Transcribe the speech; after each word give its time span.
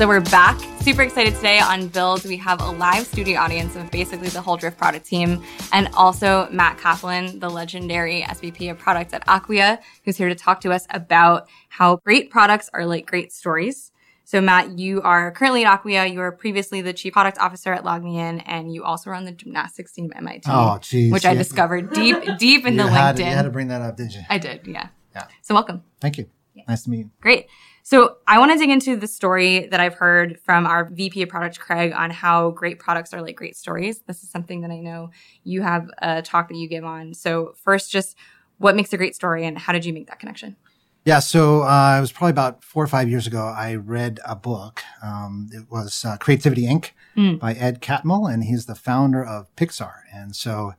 So 0.00 0.08
we're 0.08 0.20
back. 0.20 0.58
Super 0.80 1.02
excited 1.02 1.34
today 1.34 1.58
on 1.58 1.88
Build. 1.88 2.24
We 2.24 2.38
have 2.38 2.62
a 2.62 2.70
live 2.70 3.04
studio 3.06 3.38
audience 3.38 3.76
of 3.76 3.90
basically 3.90 4.28
the 4.28 4.40
whole 4.40 4.56
Drift 4.56 4.78
product 4.78 5.04
team 5.04 5.44
and 5.74 5.90
also 5.92 6.48
Matt 6.50 6.78
Kaplan, 6.78 7.38
the 7.38 7.50
legendary 7.50 8.22
SVP 8.22 8.70
of 8.70 8.78
product 8.78 9.12
at 9.12 9.22
Acquia, 9.28 9.78
who's 10.02 10.16
here 10.16 10.30
to 10.30 10.34
talk 10.34 10.62
to 10.62 10.72
us 10.72 10.86
about 10.88 11.50
how 11.68 11.96
great 11.96 12.30
products 12.30 12.70
are 12.72 12.86
like 12.86 13.04
great 13.04 13.30
stories. 13.30 13.92
So 14.24 14.40
Matt, 14.40 14.78
you 14.78 15.02
are 15.02 15.32
currently 15.32 15.66
at 15.66 15.74
Acquia. 15.74 16.06
You 16.06 16.20
were 16.20 16.32
previously 16.32 16.80
the 16.80 16.94
chief 16.94 17.12
product 17.12 17.36
officer 17.36 17.74
at 17.74 17.84
LogMeIn, 17.84 18.42
and 18.46 18.72
you 18.72 18.84
also 18.84 19.10
run 19.10 19.26
the 19.26 19.32
gymnastics 19.32 19.92
team 19.92 20.10
at 20.14 20.22
MIT. 20.22 20.44
Oh, 20.46 20.78
geez. 20.80 21.12
Which 21.12 21.26
I 21.26 21.34
discovered 21.34 21.92
deep, 21.92 22.16
deep 22.38 22.64
in 22.64 22.72
you 22.72 22.84
the 22.84 22.90
had, 22.90 23.16
LinkedIn. 23.16 23.18
You 23.18 23.24
had 23.36 23.42
to 23.42 23.50
bring 23.50 23.68
that 23.68 23.82
up, 23.82 23.98
did 23.98 24.14
you? 24.14 24.22
I 24.30 24.38
did, 24.38 24.66
yeah. 24.66 24.88
Yeah. 25.14 25.26
So 25.42 25.52
welcome. 25.52 25.82
Thank 26.00 26.16
you. 26.16 26.30
Nice 26.66 26.84
to 26.84 26.90
meet 26.90 27.00
you. 27.00 27.10
Great. 27.20 27.48
So 27.82 28.18
I 28.26 28.38
want 28.38 28.52
to 28.52 28.58
dig 28.58 28.70
into 28.70 28.96
the 28.96 29.06
story 29.06 29.66
that 29.68 29.80
I've 29.80 29.94
heard 29.94 30.38
from 30.40 30.66
our 30.66 30.84
VP 30.84 31.22
of 31.22 31.28
product, 31.28 31.58
Craig, 31.58 31.92
on 31.92 32.10
how 32.10 32.50
great 32.50 32.78
products 32.78 33.12
are 33.12 33.22
like 33.22 33.36
great 33.36 33.56
stories. 33.56 34.00
This 34.06 34.22
is 34.22 34.30
something 34.30 34.60
that 34.60 34.70
I 34.70 34.80
know 34.80 35.10
you 35.44 35.62
have 35.62 35.88
a 35.98 36.22
talk 36.22 36.48
that 36.48 36.56
you 36.56 36.68
give 36.68 36.84
on. 36.84 37.14
So 37.14 37.54
first, 37.56 37.90
just 37.90 38.16
what 38.58 38.76
makes 38.76 38.92
a 38.92 38.96
great 38.96 39.14
story 39.14 39.46
and 39.46 39.58
how 39.58 39.72
did 39.72 39.84
you 39.84 39.92
make 39.92 40.06
that 40.08 40.18
connection? 40.18 40.56
Yeah, 41.04 41.20
so 41.20 41.62
uh, 41.62 41.96
it 41.96 42.00
was 42.00 42.12
probably 42.12 42.32
about 42.32 42.62
four 42.62 42.84
or 42.84 42.86
five 42.86 43.08
years 43.08 43.26
ago. 43.26 43.42
I 43.42 43.74
read 43.74 44.20
a 44.26 44.36
book. 44.36 44.82
Um, 45.02 45.48
it 45.50 45.70
was 45.70 46.04
uh, 46.04 46.18
Creativity 46.18 46.66
Inc. 46.66 46.90
Mm. 47.16 47.40
by 47.40 47.54
Ed 47.54 47.80
Catmull, 47.80 48.32
and 48.32 48.44
he's 48.44 48.66
the 48.66 48.74
founder 48.76 49.24
of 49.24 49.54
Pixar. 49.56 50.02
And 50.14 50.36
so 50.36 50.74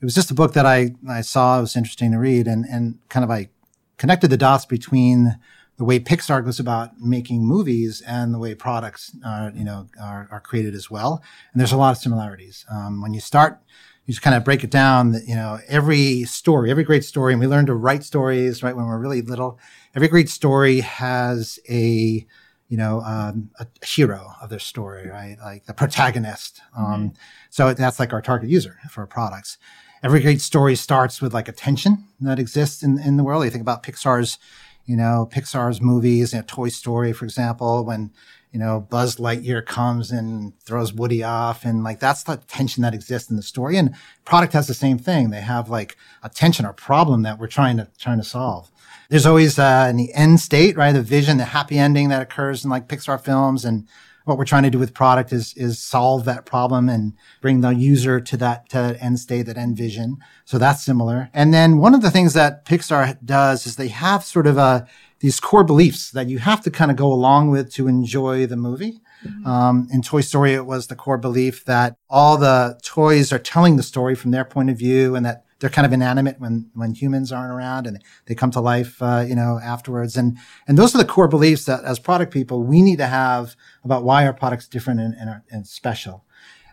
it 0.00 0.04
was 0.04 0.14
just 0.14 0.30
a 0.30 0.34
book 0.34 0.54
that 0.54 0.64
I, 0.64 0.94
I 1.08 1.20
saw. 1.20 1.58
It 1.58 1.62
was 1.62 1.76
interesting 1.76 2.12
to 2.12 2.18
read, 2.18 2.46
and 2.46 2.64
and 2.64 2.98
kind 3.08 3.24
of 3.24 3.30
I 3.30 3.50
connected 3.98 4.28
the 4.28 4.36
dots 4.36 4.64
between 4.64 5.38
the 5.76 5.84
way 5.84 6.00
Pixar 6.00 6.44
goes 6.44 6.58
about 6.58 6.98
making 7.00 7.44
movies 7.44 8.02
and 8.06 8.32
the 8.32 8.38
way 8.38 8.54
products 8.54 9.14
are, 9.24 9.52
you 9.54 9.64
know, 9.64 9.88
are, 10.00 10.26
are 10.30 10.40
created 10.40 10.74
as 10.74 10.90
well. 10.90 11.22
And 11.52 11.60
there's 11.60 11.72
a 11.72 11.76
lot 11.76 11.90
of 11.90 11.98
similarities. 11.98 12.64
Um, 12.70 13.02
when 13.02 13.12
you 13.12 13.20
start, 13.20 13.60
you 14.06 14.12
just 14.12 14.22
kind 14.22 14.36
of 14.36 14.44
break 14.44 14.64
it 14.64 14.70
down 14.70 15.12
that, 15.12 15.26
you 15.26 15.34
know, 15.34 15.58
every 15.68 16.24
story, 16.24 16.70
every 16.70 16.84
great 16.84 17.04
story, 17.04 17.32
and 17.32 17.40
we 17.40 17.46
learn 17.46 17.66
to 17.66 17.74
write 17.74 18.04
stories, 18.04 18.62
right, 18.62 18.74
when 18.74 18.86
we're 18.86 18.98
really 18.98 19.20
little. 19.20 19.58
Every 19.94 20.08
great 20.08 20.30
story 20.30 20.80
has 20.80 21.58
a, 21.68 22.24
you 22.68 22.76
know, 22.76 23.00
um, 23.00 23.50
a 23.58 23.66
hero 23.84 24.32
of 24.40 24.48
their 24.48 24.60
story, 24.60 25.08
right? 25.08 25.36
Like 25.42 25.66
the 25.66 25.74
protagonist. 25.74 26.60
Um, 26.76 27.14
so 27.50 27.74
that's 27.74 27.98
like 27.98 28.12
our 28.12 28.22
target 28.22 28.48
user 28.48 28.78
for 28.90 29.02
our 29.02 29.06
products. 29.06 29.58
Every 30.02 30.20
great 30.20 30.40
story 30.40 30.76
starts 30.76 31.20
with 31.20 31.34
like 31.34 31.48
a 31.48 31.52
tension 31.52 32.04
that 32.20 32.38
exists 32.38 32.82
in, 32.82 32.98
in 32.98 33.16
the 33.16 33.24
world. 33.24 33.44
You 33.44 33.50
think 33.50 33.62
about 33.62 33.82
Pixar's, 33.82 34.38
you 34.86 34.96
know, 34.96 35.28
Pixar's 35.30 35.80
movies, 35.80 36.32
you 36.32 36.38
know, 36.38 36.44
Toy 36.46 36.68
Story, 36.68 37.12
for 37.12 37.24
example, 37.24 37.84
when, 37.84 38.12
you 38.52 38.58
know, 38.58 38.80
Buzz 38.80 39.16
Lightyear 39.16 39.64
comes 39.64 40.10
and 40.10 40.58
throws 40.60 40.92
Woody 40.92 41.22
off 41.22 41.64
and 41.64 41.84
like 41.84 42.00
that's 42.00 42.22
the 42.22 42.36
tension 42.48 42.82
that 42.82 42.94
exists 42.94 43.28
in 43.28 43.36
the 43.36 43.42
story. 43.42 43.76
And 43.76 43.94
product 44.24 44.52
has 44.52 44.66
the 44.66 44.74
same 44.74 44.98
thing. 44.98 45.30
They 45.30 45.40
have 45.40 45.68
like 45.68 45.96
a 46.22 46.28
tension 46.28 46.64
or 46.64 46.72
problem 46.72 47.22
that 47.22 47.38
we're 47.38 47.48
trying 47.48 47.76
to, 47.76 47.88
trying 47.98 48.18
to 48.18 48.24
solve. 48.24 48.70
There's 49.10 49.26
always, 49.26 49.58
uh, 49.58 49.88
in 49.90 49.96
the 49.96 50.12
end 50.14 50.40
state, 50.40 50.76
right? 50.76 50.92
The 50.92 51.02
vision, 51.02 51.38
the 51.38 51.44
happy 51.44 51.78
ending 51.78 52.08
that 52.08 52.22
occurs 52.22 52.64
in 52.64 52.70
like 52.70 52.88
Pixar 52.88 53.20
films 53.20 53.64
and, 53.64 53.86
what 54.26 54.36
we're 54.36 54.44
trying 54.44 54.64
to 54.64 54.70
do 54.70 54.78
with 54.78 54.92
product 54.92 55.32
is 55.32 55.54
is 55.56 55.78
solve 55.78 56.24
that 56.24 56.44
problem 56.44 56.88
and 56.88 57.14
bring 57.40 57.60
the 57.60 57.70
user 57.70 58.20
to 58.20 58.36
that 58.36 58.68
to 58.70 58.76
that 58.76 59.02
end 59.02 59.20
state, 59.20 59.42
that 59.42 59.56
end 59.56 59.76
vision. 59.76 60.18
So 60.44 60.58
that's 60.58 60.82
similar. 60.82 61.30
And 61.32 61.54
then 61.54 61.78
one 61.78 61.94
of 61.94 62.02
the 62.02 62.10
things 62.10 62.34
that 62.34 62.64
Pixar 62.64 63.16
does 63.24 63.66
is 63.66 63.76
they 63.76 63.88
have 63.88 64.24
sort 64.24 64.48
of 64.48 64.58
a 64.58 64.86
these 65.20 65.40
core 65.40 65.64
beliefs 65.64 66.10
that 66.10 66.28
you 66.28 66.40
have 66.40 66.60
to 66.62 66.70
kind 66.70 66.90
of 66.90 66.96
go 66.96 67.10
along 67.12 67.50
with 67.50 67.72
to 67.74 67.86
enjoy 67.86 68.46
the 68.46 68.56
movie. 68.56 69.00
Um, 69.44 69.88
in 69.90 70.02
Toy 70.02 70.20
Story, 70.20 70.52
it 70.52 70.66
was 70.66 70.86
the 70.86 70.94
core 70.94 71.18
belief 71.18 71.64
that 71.64 71.96
all 72.08 72.36
the 72.36 72.78
toys 72.84 73.32
are 73.32 73.38
telling 73.38 73.76
the 73.76 73.82
story 73.82 74.14
from 74.14 74.30
their 74.30 74.44
point 74.44 74.70
of 74.70 74.78
view 74.78 75.16
and 75.16 75.24
that 75.24 75.45
they're 75.58 75.70
kind 75.70 75.86
of 75.86 75.92
inanimate 75.92 76.38
when, 76.38 76.70
when 76.74 76.92
humans 76.92 77.32
aren't 77.32 77.52
around 77.52 77.86
and 77.86 78.02
they 78.26 78.34
come 78.34 78.50
to 78.50 78.60
life, 78.60 79.00
uh, 79.00 79.24
you 79.26 79.34
know, 79.34 79.58
afterwards. 79.62 80.16
And, 80.16 80.36
and 80.68 80.76
those 80.76 80.94
are 80.94 80.98
the 80.98 81.04
core 81.04 81.28
beliefs 81.28 81.64
that 81.64 81.84
as 81.84 81.98
product 81.98 82.32
people, 82.32 82.62
we 82.62 82.82
need 82.82 82.98
to 82.98 83.06
have 83.06 83.56
about 83.84 84.04
why 84.04 84.26
our 84.26 84.34
product's 84.34 84.68
different 84.68 85.00
and, 85.00 85.14
and, 85.14 85.42
and 85.50 85.66
special. 85.66 86.24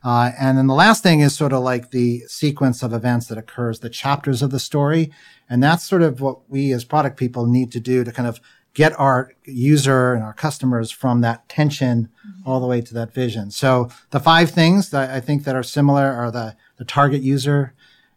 Uh, 0.04 0.32
and 0.38 0.58
then 0.58 0.68
the 0.68 0.74
last 0.74 1.02
thing 1.02 1.22
is 1.22 1.34
sort 1.34 1.54
of 1.54 1.64
like 1.64 1.92
the 1.92 2.20
sequence 2.28 2.84
of 2.84 2.92
events 2.92 3.28
that 3.28 3.38
occurs, 3.38 3.80
the 3.80 3.90
chapters 3.90 4.42
of 4.42 4.52
the 4.52 4.60
story. 4.60 5.12
And 5.50 5.64
that's 5.64 5.86
sort 5.86 6.02
of 6.02 6.20
what 6.20 6.50
we 6.50 6.74
as 6.74 6.84
product 6.84 7.18
people 7.18 7.46
need 7.46 7.72
to 7.72 7.80
do 7.80 8.04
to 8.04 8.12
kind 8.12 8.28
of 8.28 8.42
get 8.74 9.00
our 9.00 9.32
user 9.46 10.14
and 10.14 10.24
our 10.24 10.34
customers 10.34 10.92
from 10.92 11.22
that 11.22 11.48
tension 11.48 12.10
mm-hmm. 12.28 12.50
all 12.50 12.60
the 12.60 12.68
way 12.68 12.82
to 12.82 12.94
that 12.94 13.14
vision. 13.14 13.52
So 13.52 13.90
the 14.10 14.20
five 14.20 14.50
things 14.50 14.90
that 14.90 15.10
I 15.12 15.20
think 15.20 15.44
that 15.44 15.56
are 15.56 15.64
similar 15.64 16.12
are 16.12 16.32
the, 16.32 16.58
the 16.78 16.86
target 16.86 17.22
user, 17.22 17.74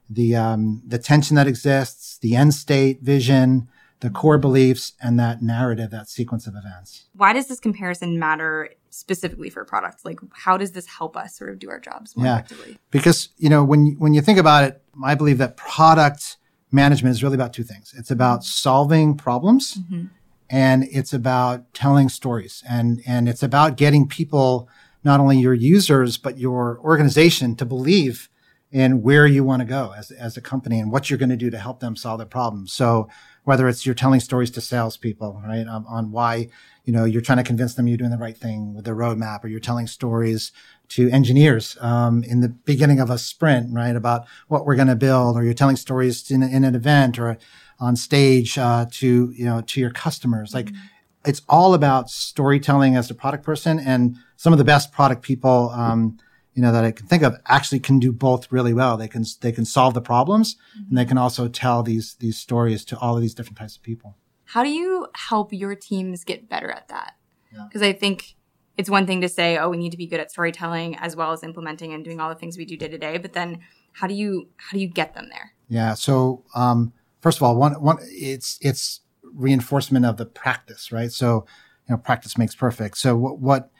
the, 0.08 0.36
um, 0.36 0.82
the 0.86 0.98
tension 0.98 1.36
that 1.36 1.46
exists, 1.46 2.18
the 2.18 2.36
end 2.36 2.54
state 2.54 3.02
vision, 3.02 3.68
the 4.00 4.10
core 4.10 4.38
beliefs, 4.38 4.92
and 5.00 5.18
that 5.18 5.42
narrative, 5.42 5.90
that 5.90 6.08
sequence 6.08 6.46
of 6.46 6.54
events. 6.54 7.06
Why 7.14 7.32
does 7.32 7.48
this 7.48 7.60
comparison 7.60 8.18
matter 8.18 8.70
specifically 8.90 9.50
for 9.50 9.64
products? 9.64 10.04
Like, 10.04 10.20
how 10.32 10.56
does 10.56 10.72
this 10.72 10.86
help 10.86 11.16
us 11.16 11.36
sort 11.36 11.50
of 11.50 11.58
do 11.58 11.70
our 11.70 11.80
jobs 11.80 12.16
more 12.16 12.26
yeah. 12.26 12.34
effectively? 12.34 12.78
Because, 12.90 13.30
you 13.38 13.48
know, 13.48 13.64
when, 13.64 13.96
when 13.98 14.14
you 14.14 14.20
think 14.20 14.38
about 14.38 14.64
it, 14.64 14.82
I 15.02 15.14
believe 15.14 15.38
that 15.38 15.56
product 15.56 16.36
management 16.70 17.14
is 17.14 17.22
really 17.22 17.34
about 17.34 17.52
two 17.52 17.62
things. 17.62 17.94
It's 17.96 18.10
about 18.10 18.44
solving 18.44 19.16
problems 19.16 19.78
Mm-hmm. 19.78 20.06
and 20.50 20.84
it's 20.84 21.12
about 21.12 21.72
telling 21.72 22.08
stories 22.08 22.62
and, 22.68 23.00
and 23.06 23.28
it's 23.28 23.42
about 23.42 23.76
getting 23.76 24.06
people, 24.06 24.68
not 25.04 25.20
only 25.20 25.38
your 25.38 25.54
users, 25.54 26.18
but 26.18 26.38
your 26.38 26.78
organization 26.80 27.56
to 27.56 27.64
believe 27.64 28.28
in 28.72 29.02
where 29.02 29.26
you 29.26 29.44
want 29.44 29.60
to 29.60 29.66
go 29.66 29.94
as, 29.96 30.10
as 30.10 30.36
a 30.36 30.40
company 30.40 30.80
and 30.80 30.90
what 30.90 31.08
you're 31.08 31.18
going 31.18 31.30
to 31.30 31.36
do 31.36 31.50
to 31.50 31.58
help 31.58 31.80
them 31.80 31.96
solve 31.96 32.18
their 32.18 32.26
problems. 32.26 32.72
So 32.72 33.08
whether 33.44 33.68
it's 33.68 33.86
you're 33.86 33.94
telling 33.94 34.20
stories 34.20 34.50
to 34.50 34.60
salespeople, 34.60 35.40
right, 35.46 35.66
um, 35.68 35.86
on 35.88 36.10
why, 36.10 36.48
you 36.84 36.92
know, 36.92 37.04
you're 37.04 37.22
trying 37.22 37.38
to 37.38 37.44
convince 37.44 37.74
them 37.74 37.86
you're 37.86 37.96
doing 37.96 38.10
the 38.10 38.18
right 38.18 38.36
thing 38.36 38.74
with 38.74 38.84
the 38.84 38.90
roadmap, 38.90 39.44
or 39.44 39.48
you're 39.48 39.60
telling 39.60 39.86
stories 39.86 40.50
to 40.88 41.08
engineers 41.10 41.76
um, 41.80 42.24
in 42.24 42.40
the 42.40 42.48
beginning 42.48 43.00
of 43.00 43.08
a 43.08 43.18
sprint, 43.18 43.72
right, 43.72 43.94
about 43.94 44.26
what 44.48 44.66
we're 44.66 44.74
going 44.74 44.88
to 44.88 44.96
build, 44.96 45.36
or 45.36 45.44
you're 45.44 45.54
telling 45.54 45.76
stories 45.76 46.30
in, 46.30 46.42
in 46.42 46.64
an 46.64 46.74
event 46.74 47.18
or 47.18 47.38
on 47.78 47.94
stage 47.94 48.58
uh, 48.58 48.86
to, 48.90 49.32
you 49.36 49.44
know, 49.44 49.60
to 49.60 49.80
your 49.80 49.90
customers. 49.90 50.52
Like, 50.52 50.66
Mm-hmm. 50.66 51.30
it's 51.30 51.42
all 51.48 51.74
about 51.74 52.08
storytelling 52.08 52.96
as 52.96 53.10
a 53.10 53.14
product 53.14 53.44
person, 53.44 53.78
and 53.78 54.16
some 54.36 54.52
of 54.52 54.58
the 54.58 54.64
best 54.64 54.92
product 54.92 55.22
people. 55.22 55.70
Um, 55.70 56.18
you 56.56 56.62
know, 56.62 56.72
that 56.72 56.84
I 56.84 56.90
can 56.90 57.06
think 57.06 57.22
of 57.22 57.36
actually 57.46 57.80
can 57.80 57.98
do 57.98 58.10
both 58.10 58.50
really 58.50 58.72
well. 58.72 58.96
They 58.96 59.08
can, 59.08 59.24
they 59.42 59.52
can 59.52 59.66
solve 59.66 59.92
the 59.92 60.00
problems 60.00 60.56
and 60.88 60.96
they 60.96 61.04
can 61.04 61.18
also 61.18 61.48
tell 61.48 61.82
these, 61.82 62.14
these 62.14 62.38
stories 62.38 62.82
to 62.86 62.98
all 62.98 63.14
of 63.14 63.20
these 63.20 63.34
different 63.34 63.58
types 63.58 63.76
of 63.76 63.82
people. 63.82 64.16
How 64.46 64.64
do 64.64 64.70
you 64.70 65.06
help 65.14 65.52
your 65.52 65.74
teams 65.74 66.24
get 66.24 66.48
better 66.48 66.70
at 66.70 66.88
that? 66.88 67.12
Yeah. 67.52 67.64
Because 67.68 67.82
I 67.82 67.92
think 67.92 68.36
it's 68.78 68.88
one 68.88 69.06
thing 69.06 69.20
to 69.20 69.28
say, 69.28 69.58
oh, 69.58 69.68
we 69.68 69.76
need 69.76 69.90
to 69.90 69.98
be 69.98 70.06
good 70.06 70.18
at 70.18 70.30
storytelling 70.30 70.96
as 70.96 71.14
well 71.14 71.32
as 71.32 71.42
implementing 71.42 71.92
and 71.92 72.02
doing 72.02 72.20
all 72.20 72.30
the 72.30 72.34
things 72.34 72.56
we 72.56 72.64
do 72.64 72.76
day 72.76 72.88
to 72.88 72.96
day. 72.96 73.18
But 73.18 73.34
then 73.34 73.60
how 73.92 74.06
do 74.06 74.14
you, 74.14 74.48
how 74.56 74.76
do 74.76 74.80
you 74.80 74.88
get 74.88 75.14
them 75.14 75.28
there? 75.28 75.52
Yeah. 75.68 75.92
So, 75.92 76.42
um, 76.54 76.94
first 77.20 77.36
of 77.36 77.42
all, 77.42 77.56
one, 77.56 77.74
one, 77.82 77.98
it's, 78.00 78.58
it's 78.62 79.02
reinforcement 79.22 80.06
of 80.06 80.16
the 80.16 80.24
practice, 80.26 80.90
right? 80.90 81.12
So, 81.12 81.44
you 81.86 81.94
know, 81.94 81.98
practice 81.98 82.38
makes 82.38 82.54
perfect. 82.54 82.96
So 82.96 83.14
what, 83.14 83.40
what, 83.40 83.70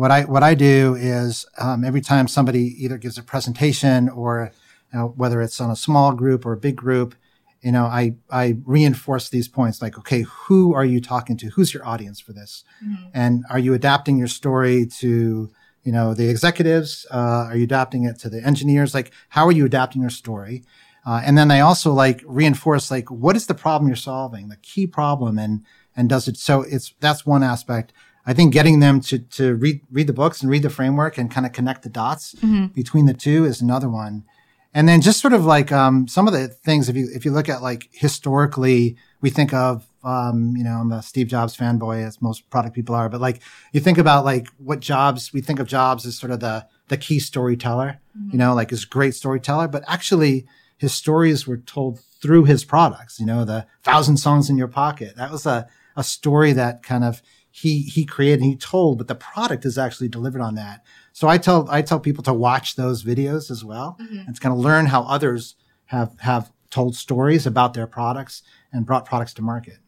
what 0.00 0.10
I 0.10 0.22
what 0.22 0.42
I 0.42 0.54
do 0.54 0.94
is 0.94 1.44
um, 1.58 1.84
every 1.84 2.00
time 2.00 2.26
somebody 2.26 2.82
either 2.82 2.96
gives 2.96 3.18
a 3.18 3.22
presentation 3.22 4.08
or 4.08 4.50
you 4.92 4.98
know, 4.98 5.12
whether 5.14 5.42
it's 5.42 5.60
on 5.60 5.70
a 5.70 5.76
small 5.76 6.14
group 6.14 6.46
or 6.46 6.52
a 6.52 6.56
big 6.56 6.74
group, 6.74 7.14
you 7.60 7.70
know, 7.70 7.84
I 7.84 8.14
I 8.30 8.56
reinforce 8.64 9.28
these 9.28 9.46
points 9.46 9.82
like, 9.82 9.98
okay, 9.98 10.22
who 10.22 10.72
are 10.72 10.86
you 10.86 11.02
talking 11.02 11.36
to? 11.36 11.50
Who's 11.50 11.74
your 11.74 11.86
audience 11.86 12.18
for 12.18 12.32
this? 12.32 12.64
Mm-hmm. 12.82 13.08
And 13.12 13.44
are 13.50 13.58
you 13.58 13.74
adapting 13.74 14.16
your 14.16 14.28
story 14.28 14.86
to 15.00 15.50
you 15.82 15.92
know 15.92 16.14
the 16.14 16.30
executives? 16.30 17.06
Uh, 17.10 17.48
are 17.50 17.56
you 17.56 17.64
adapting 17.64 18.04
it 18.04 18.18
to 18.20 18.30
the 18.30 18.42
engineers? 18.42 18.94
Like, 18.94 19.12
how 19.28 19.44
are 19.46 19.52
you 19.52 19.66
adapting 19.66 20.00
your 20.00 20.10
story? 20.10 20.64
Uh, 21.04 21.20
and 21.22 21.36
then 21.36 21.50
I 21.50 21.60
also 21.60 21.92
like 21.92 22.22
reinforce 22.24 22.90
like 22.90 23.10
what 23.10 23.36
is 23.36 23.46
the 23.48 23.54
problem 23.54 23.86
you're 23.86 23.96
solving, 23.96 24.48
the 24.48 24.56
key 24.56 24.86
problem, 24.86 25.38
and 25.38 25.62
and 25.94 26.08
does 26.08 26.26
it 26.26 26.38
so? 26.38 26.62
It's 26.62 26.94
that's 27.00 27.26
one 27.26 27.42
aspect. 27.42 27.92
I 28.26 28.32
think 28.34 28.52
getting 28.52 28.80
them 28.80 29.00
to 29.02 29.18
to 29.18 29.54
read 29.54 29.80
read 29.90 30.06
the 30.06 30.12
books 30.12 30.40
and 30.42 30.50
read 30.50 30.62
the 30.62 30.70
framework 30.70 31.18
and 31.18 31.30
kind 31.30 31.46
of 31.46 31.52
connect 31.52 31.82
the 31.82 31.88
dots 31.88 32.34
Mm-hmm. 32.34 32.66
between 32.66 33.06
the 33.06 33.14
two 33.14 33.44
is 33.44 33.60
another 33.60 33.88
one. 33.88 34.24
And 34.72 34.88
then 34.88 35.00
just 35.00 35.20
sort 35.20 35.32
of 35.32 35.44
like 35.44 35.72
um, 35.72 36.06
some 36.06 36.28
of 36.28 36.32
the 36.32 36.46
things, 36.46 36.88
if 36.88 36.94
you 36.96 37.08
if 37.12 37.24
you 37.24 37.32
look 37.32 37.48
at 37.48 37.60
like 37.62 37.88
historically, 37.92 38.96
we 39.20 39.30
think 39.30 39.52
of 39.52 39.86
um, 40.04 40.54
you 40.56 40.62
know 40.62 40.74
I'm 40.80 40.92
a 40.92 41.02
Steve 41.02 41.26
Jobs 41.28 41.56
fanboy 41.56 42.06
as 42.06 42.22
most 42.22 42.48
product 42.50 42.74
people 42.74 42.94
are, 42.94 43.08
but 43.08 43.20
like 43.20 43.40
you 43.72 43.80
think 43.80 43.98
about 43.98 44.24
like 44.24 44.46
what 44.58 44.78
Jobs 44.80 45.32
we 45.32 45.40
think 45.40 45.58
of 45.58 45.66
Jobs 45.66 46.06
as 46.06 46.16
sort 46.16 46.30
of 46.30 46.40
the 46.40 46.66
the 46.88 46.96
key 46.96 47.18
storyteller, 47.18 47.98
you 48.30 48.38
know, 48.38 48.54
like 48.54 48.70
his 48.70 48.84
great 48.84 49.14
storyteller, 49.14 49.66
but 49.68 49.82
actually 49.88 50.46
his 50.76 50.92
stories 50.94 51.46
were 51.46 51.58
told 51.58 52.00
through 52.22 52.44
his 52.44 52.64
products. 52.64 53.18
You 53.18 53.26
know, 53.26 53.44
the 53.44 53.66
thousand 53.82 54.18
songs 54.18 54.48
in 54.50 54.56
your 54.56 54.68
pocket. 54.68 55.16
That 55.16 55.32
was 55.32 55.46
a 55.46 55.66
a 55.96 56.04
story 56.04 56.52
that 56.52 56.82
kind 56.84 57.02
of 57.02 57.22
he 57.60 57.82
he 57.82 58.06
created 58.06 58.40
and 58.40 58.50
he 58.50 58.56
told, 58.56 58.96
but 58.96 59.06
the 59.06 59.14
product 59.14 59.66
is 59.66 59.76
actually 59.76 60.08
delivered 60.08 60.40
on 60.40 60.54
that. 60.54 60.82
So 61.12 61.28
I 61.28 61.36
tell 61.36 61.68
I 61.70 61.82
tell 61.82 62.00
people 62.00 62.24
to 62.24 62.32
watch 62.32 62.76
those 62.76 63.04
videos 63.04 63.50
as 63.50 63.62
well 63.62 63.98
mm-hmm. 64.00 64.20
and 64.26 64.34
to 64.34 64.40
kind 64.40 64.54
of 64.54 64.58
learn 64.58 64.86
how 64.86 65.02
others 65.02 65.56
have 65.86 66.18
have 66.20 66.50
told 66.70 66.96
stories 66.96 67.46
about 67.46 67.74
their 67.74 67.86
products 67.86 68.42
and 68.72 68.86
brought 68.86 69.04
products 69.04 69.34
to 69.34 69.42
market. 69.42 69.78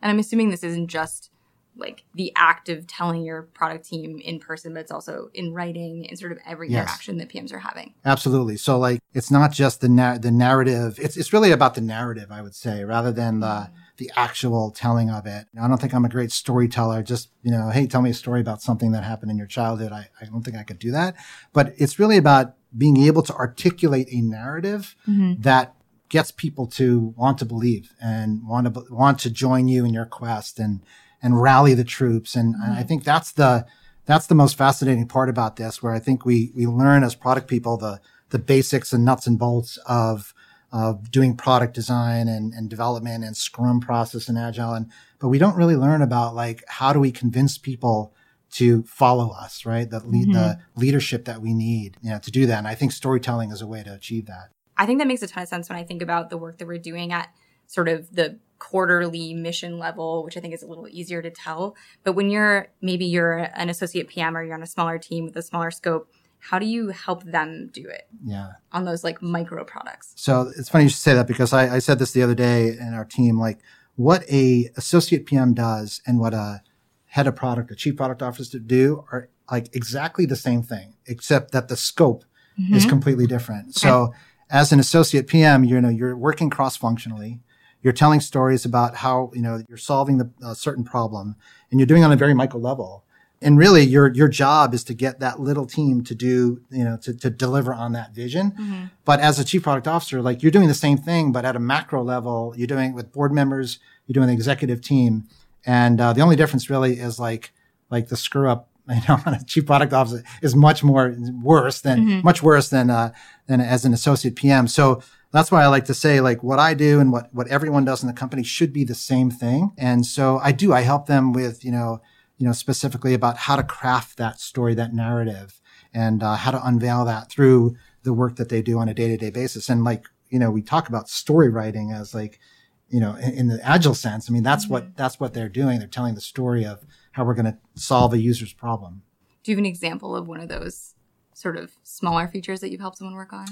And 0.00 0.10
I'm 0.10 0.18
assuming 0.18 0.50
this 0.50 0.64
isn't 0.64 0.88
just 0.88 1.30
like 1.76 2.04
the 2.14 2.32
act 2.34 2.68
of 2.68 2.86
telling 2.86 3.22
your 3.22 3.42
product 3.42 3.86
team 3.86 4.18
in 4.18 4.40
person, 4.40 4.74
but 4.74 4.80
it's 4.80 4.90
also 4.90 5.30
in 5.32 5.54
writing 5.54 6.06
and 6.08 6.18
sort 6.18 6.32
of 6.32 6.38
every 6.44 6.70
yes. 6.70 6.82
interaction 6.82 7.18
that 7.18 7.28
PMs 7.28 7.52
are 7.52 7.60
having. 7.60 7.94
Absolutely. 8.04 8.56
So 8.56 8.78
like 8.78 9.00
it's 9.14 9.30
not 9.30 9.52
just 9.52 9.80
the 9.80 9.88
na- 9.88 10.18
the 10.18 10.32
narrative. 10.32 10.98
It's 10.98 11.16
it's 11.16 11.32
really 11.32 11.52
about 11.52 11.74
the 11.74 11.80
narrative, 11.80 12.32
I 12.32 12.42
would 12.42 12.56
say, 12.56 12.82
rather 12.82 13.12
than 13.12 13.40
the 13.40 13.46
mm-hmm. 13.46 13.74
The 13.98 14.10
actual 14.16 14.70
telling 14.70 15.10
of 15.10 15.26
it. 15.26 15.46
I 15.60 15.68
don't 15.68 15.80
think 15.80 15.94
I'm 15.94 16.04
a 16.04 16.08
great 16.08 16.32
storyteller. 16.32 17.02
Just 17.02 17.30
you 17.42 17.50
know, 17.50 17.70
hey, 17.70 17.86
tell 17.86 18.02
me 18.02 18.10
a 18.10 18.14
story 18.14 18.40
about 18.40 18.62
something 18.62 18.92
that 18.92 19.04
happened 19.04 19.30
in 19.30 19.38
your 19.38 19.46
childhood. 19.46 19.92
I, 19.92 20.08
I 20.20 20.24
don't 20.24 20.42
think 20.42 20.56
I 20.56 20.62
could 20.62 20.78
do 20.78 20.90
that. 20.92 21.14
But 21.52 21.74
it's 21.76 21.98
really 21.98 22.16
about 22.16 22.54
being 22.76 22.96
able 22.96 23.22
to 23.22 23.34
articulate 23.34 24.08
a 24.10 24.20
narrative 24.20 24.96
mm-hmm. 25.06 25.40
that 25.42 25.74
gets 26.08 26.30
people 26.30 26.66
to 26.66 27.14
want 27.16 27.38
to 27.38 27.44
believe 27.44 27.92
and 28.02 28.46
want 28.46 28.72
to 28.72 28.84
want 28.90 29.18
to 29.20 29.30
join 29.30 29.68
you 29.68 29.84
in 29.84 29.92
your 29.92 30.06
quest 30.06 30.58
and 30.58 30.80
and 31.22 31.40
rally 31.40 31.74
the 31.74 31.84
troops. 31.84 32.34
And, 32.34 32.54
mm-hmm. 32.54 32.72
I 32.72 32.82
think 32.82 33.04
that's 33.04 33.32
the, 33.32 33.64
that's 34.06 34.26
the 34.26 34.34
most 34.34 34.58
fascinating 34.58 35.06
part 35.06 35.28
about 35.28 35.56
this, 35.56 35.82
where 35.82 35.92
I 35.92 36.00
think 36.00 36.26
we, 36.26 36.50
we 36.54 36.66
learn 36.66 37.04
as 37.04 37.14
product 37.14 37.46
people 37.46 37.76
the, 37.76 38.00
the 38.30 38.40
basics 38.40 38.92
and 38.92 39.04
nuts 39.04 39.26
and 39.26 39.38
bolts 39.38 39.78
of, 39.86 40.34
of 40.72 41.10
doing 41.10 41.36
product 41.36 41.74
design 41.74 42.28
and, 42.28 42.54
and 42.54 42.70
development 42.70 43.24
and 43.24 43.36
scrum 43.36 43.80
process 43.80 44.28
and 44.28 44.38
agile. 44.38 44.72
And, 44.72 44.90
but 45.18 45.28
we 45.28 45.38
don't 45.38 45.56
really 45.56 45.76
learn 45.76 46.00
about 46.00 46.34
like, 46.34 46.64
how 46.66 46.92
do 46.92 47.00
we 47.00 47.12
convince 47.12 47.58
people 47.58 48.14
to 48.52 48.82
follow 48.84 49.30
us, 49.30 49.66
right? 49.66 49.88
The 49.88 50.00
lead, 50.00 50.28
mm-hmm. 50.28 50.32
the 50.32 50.58
leadership 50.76 51.26
that 51.26 51.40
we 51.40 51.54
need, 51.54 51.96
you 52.02 52.10
know, 52.10 52.18
to 52.18 52.30
do 52.30 52.46
that. 52.46 52.58
And 52.58 52.68
I 52.68 52.74
think 52.74 52.92
storytelling 52.92 53.50
is 53.50 53.60
a 53.60 53.66
way 53.66 53.82
to 53.82 53.92
achieve 53.92 54.26
that. 54.26 54.50
I 54.76 54.86
think 54.86 54.98
that 54.98 55.06
makes 55.06 55.22
a 55.22 55.26
ton 55.26 55.42
of 55.42 55.48
sense 55.48 55.68
when 55.68 55.78
I 55.78 55.84
think 55.84 56.02
about 56.02 56.30
the 56.30 56.38
work 56.38 56.58
that 56.58 56.66
we're 56.66 56.78
doing 56.78 57.12
at 57.12 57.28
sort 57.66 57.88
of 57.88 58.14
the 58.14 58.38
quarterly 58.58 59.34
mission 59.34 59.78
level, 59.78 60.24
which 60.24 60.36
I 60.36 60.40
think 60.40 60.54
is 60.54 60.62
a 60.62 60.66
little 60.66 60.88
easier 60.88 61.20
to 61.20 61.30
tell. 61.30 61.76
But 62.04 62.12
when 62.12 62.30
you're 62.30 62.68
maybe 62.80 63.06
you're 63.06 63.38
an 63.38 63.68
associate 63.68 64.08
PM 64.08 64.36
or 64.36 64.42
you're 64.42 64.54
on 64.54 64.62
a 64.62 64.66
smaller 64.66 64.98
team 64.98 65.24
with 65.24 65.36
a 65.36 65.42
smaller 65.42 65.70
scope, 65.70 66.08
how 66.42 66.58
do 66.58 66.66
you 66.66 66.88
help 66.88 67.22
them 67.22 67.70
do 67.72 67.88
it? 67.88 68.08
Yeah. 68.24 68.52
On 68.72 68.84
those 68.84 69.04
like 69.04 69.22
micro 69.22 69.64
products. 69.64 70.12
So 70.16 70.50
it's 70.58 70.68
funny 70.68 70.84
you 70.84 70.90
should 70.90 70.98
say 70.98 71.14
that 71.14 71.28
because 71.28 71.52
I, 71.52 71.76
I 71.76 71.78
said 71.78 72.00
this 72.00 72.10
the 72.10 72.22
other 72.22 72.34
day 72.34 72.68
in 72.68 72.94
our 72.94 73.04
team, 73.04 73.38
like 73.38 73.60
what 73.94 74.28
a 74.28 74.68
associate 74.76 75.24
PM 75.24 75.54
does 75.54 76.02
and 76.04 76.18
what 76.18 76.34
a 76.34 76.62
head 77.06 77.28
of 77.28 77.36
product, 77.36 77.70
a 77.70 77.76
chief 77.76 77.96
product 77.96 78.22
officer 78.22 78.58
do 78.58 79.04
are 79.12 79.28
like 79.50 79.74
exactly 79.74 80.26
the 80.26 80.34
same 80.34 80.62
thing, 80.62 80.94
except 81.06 81.52
that 81.52 81.68
the 81.68 81.76
scope 81.76 82.24
mm-hmm. 82.58 82.74
is 82.74 82.86
completely 82.86 83.28
different. 83.28 83.66
Okay. 83.68 83.88
So 83.88 84.12
as 84.50 84.72
an 84.72 84.80
associate 84.80 85.28
PM, 85.28 85.62
you 85.62 85.80
know, 85.80 85.90
you're 85.90 86.16
working 86.16 86.50
cross 86.50 86.76
functionally 86.76 87.40
you're 87.82 87.92
telling 87.92 88.20
stories 88.20 88.64
about 88.64 88.96
how 88.96 89.30
you 89.34 89.42
know 89.42 89.60
you're 89.68 89.76
solving 89.76 90.18
the 90.18 90.30
uh, 90.44 90.54
certain 90.54 90.84
problem 90.84 91.36
and 91.70 91.80
you're 91.80 91.86
doing 91.86 92.02
it 92.02 92.06
on 92.06 92.12
a 92.12 92.16
very 92.16 92.32
micro 92.32 92.60
level 92.60 93.04
and 93.42 93.58
really 93.58 93.82
your 93.82 94.12
your 94.14 94.28
job 94.28 94.74
is 94.74 94.84
to 94.84 94.94
get 94.94 95.20
that 95.20 95.40
little 95.40 95.66
team 95.66 96.02
to 96.04 96.14
do 96.14 96.60
you 96.70 96.84
know 96.84 96.96
to, 96.96 97.14
to 97.14 97.30
deliver 97.30 97.74
on 97.74 97.92
that 97.92 98.14
vision 98.14 98.52
mm-hmm. 98.52 98.84
but 99.04 99.20
as 99.20 99.38
a 99.38 99.44
chief 99.44 99.62
product 99.62 99.86
officer 99.86 100.22
like 100.22 100.42
you're 100.42 100.52
doing 100.52 100.68
the 100.68 100.74
same 100.74 100.96
thing 100.96 101.32
but 101.32 101.44
at 101.44 101.56
a 101.56 101.60
macro 101.60 102.02
level 102.02 102.54
you're 102.56 102.66
doing 102.66 102.90
it 102.90 102.94
with 102.94 103.12
board 103.12 103.32
members 103.32 103.78
you're 104.06 104.14
doing 104.14 104.28
the 104.28 104.32
executive 104.32 104.80
team 104.80 105.24
and 105.64 106.00
uh, 106.00 106.12
the 106.12 106.20
only 106.20 106.36
difference 106.36 106.70
really 106.70 106.98
is 106.98 107.18
like 107.18 107.52
like 107.90 108.08
the 108.08 108.16
screw 108.16 108.48
up 108.48 108.68
you 108.88 109.00
know 109.08 109.18
on 109.26 109.34
a 109.34 109.44
chief 109.44 109.66
product 109.66 109.92
officer 109.92 110.22
is 110.42 110.54
much 110.56 110.82
more 110.82 111.14
worse 111.42 111.80
than 111.80 112.00
mm-hmm. 112.00 112.24
much 112.24 112.42
worse 112.42 112.68
than 112.68 112.90
uh, 112.90 113.12
than 113.46 113.60
as 113.60 113.84
an 113.84 113.92
associate 113.92 114.36
pm 114.36 114.66
so 114.66 115.02
that's 115.32 115.50
why 115.50 115.62
I 115.62 115.66
like 115.66 115.86
to 115.86 115.94
say 115.94 116.20
like 116.20 116.42
what 116.42 116.58
I 116.58 116.74
do 116.74 117.00
and 117.00 117.10
what, 117.10 117.34
what 117.34 117.48
everyone 117.48 117.84
does 117.84 118.02
in 118.02 118.06
the 118.06 118.12
company 118.12 118.42
should 118.42 118.72
be 118.72 118.84
the 118.84 118.94
same 118.94 119.30
thing. 119.30 119.72
And 119.78 120.04
so 120.04 120.38
I 120.42 120.52
do, 120.52 120.74
I 120.74 120.82
help 120.82 121.06
them 121.06 121.32
with, 121.32 121.64
you 121.64 121.72
know, 121.72 122.02
you 122.42 122.48
know, 122.48 122.52
specifically 122.52 123.14
about 123.14 123.36
how 123.36 123.54
to 123.54 123.62
craft 123.62 124.16
that 124.16 124.40
story, 124.40 124.74
that 124.74 124.92
narrative 124.92 125.60
and 125.94 126.24
uh, 126.24 126.34
how 126.34 126.50
to 126.50 126.66
unveil 126.66 127.04
that 127.04 127.30
through 127.30 127.76
the 128.02 128.12
work 128.12 128.34
that 128.34 128.48
they 128.48 128.60
do 128.60 128.80
on 128.80 128.88
a 128.88 128.94
day 128.94 129.06
to 129.06 129.16
day 129.16 129.30
basis. 129.30 129.68
And 129.68 129.84
like, 129.84 130.06
you 130.28 130.40
know, 130.40 130.50
we 130.50 130.60
talk 130.60 130.88
about 130.88 131.08
story 131.08 131.48
writing 131.48 131.92
as 131.92 132.16
like, 132.16 132.40
you 132.88 132.98
know, 132.98 133.14
in, 133.14 133.32
in 133.34 133.46
the 133.46 133.64
agile 133.64 133.94
sense. 133.94 134.28
I 134.28 134.32
mean, 134.32 134.42
that's 134.42 134.64
mm-hmm. 134.64 134.72
what, 134.72 134.96
that's 134.96 135.20
what 135.20 135.34
they're 135.34 135.48
doing. 135.48 135.78
They're 135.78 135.86
telling 135.86 136.16
the 136.16 136.20
story 136.20 136.66
of 136.66 136.84
how 137.12 137.22
we're 137.22 137.34
going 137.34 137.44
to 137.44 137.58
solve 137.76 138.12
a 138.12 138.18
user's 138.18 138.52
problem. 138.52 139.02
Do 139.44 139.52
you 139.52 139.56
have 139.56 139.60
an 139.62 139.66
example 139.66 140.16
of 140.16 140.26
one 140.26 140.40
of 140.40 140.48
those 140.48 140.96
sort 141.34 141.56
of 141.56 141.76
smaller 141.84 142.26
features 142.26 142.58
that 142.58 142.72
you've 142.72 142.80
helped 142.80 142.98
someone 142.98 143.14
work 143.14 143.32
on? 143.32 143.46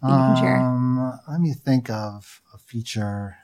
that 0.00 0.08
you 0.08 0.34
can 0.34 0.36
share? 0.36 0.58
Um, 0.58 1.18
let 1.28 1.40
me 1.40 1.54
think 1.54 1.90
of 1.90 2.40
a 2.54 2.58
feature. 2.58 3.38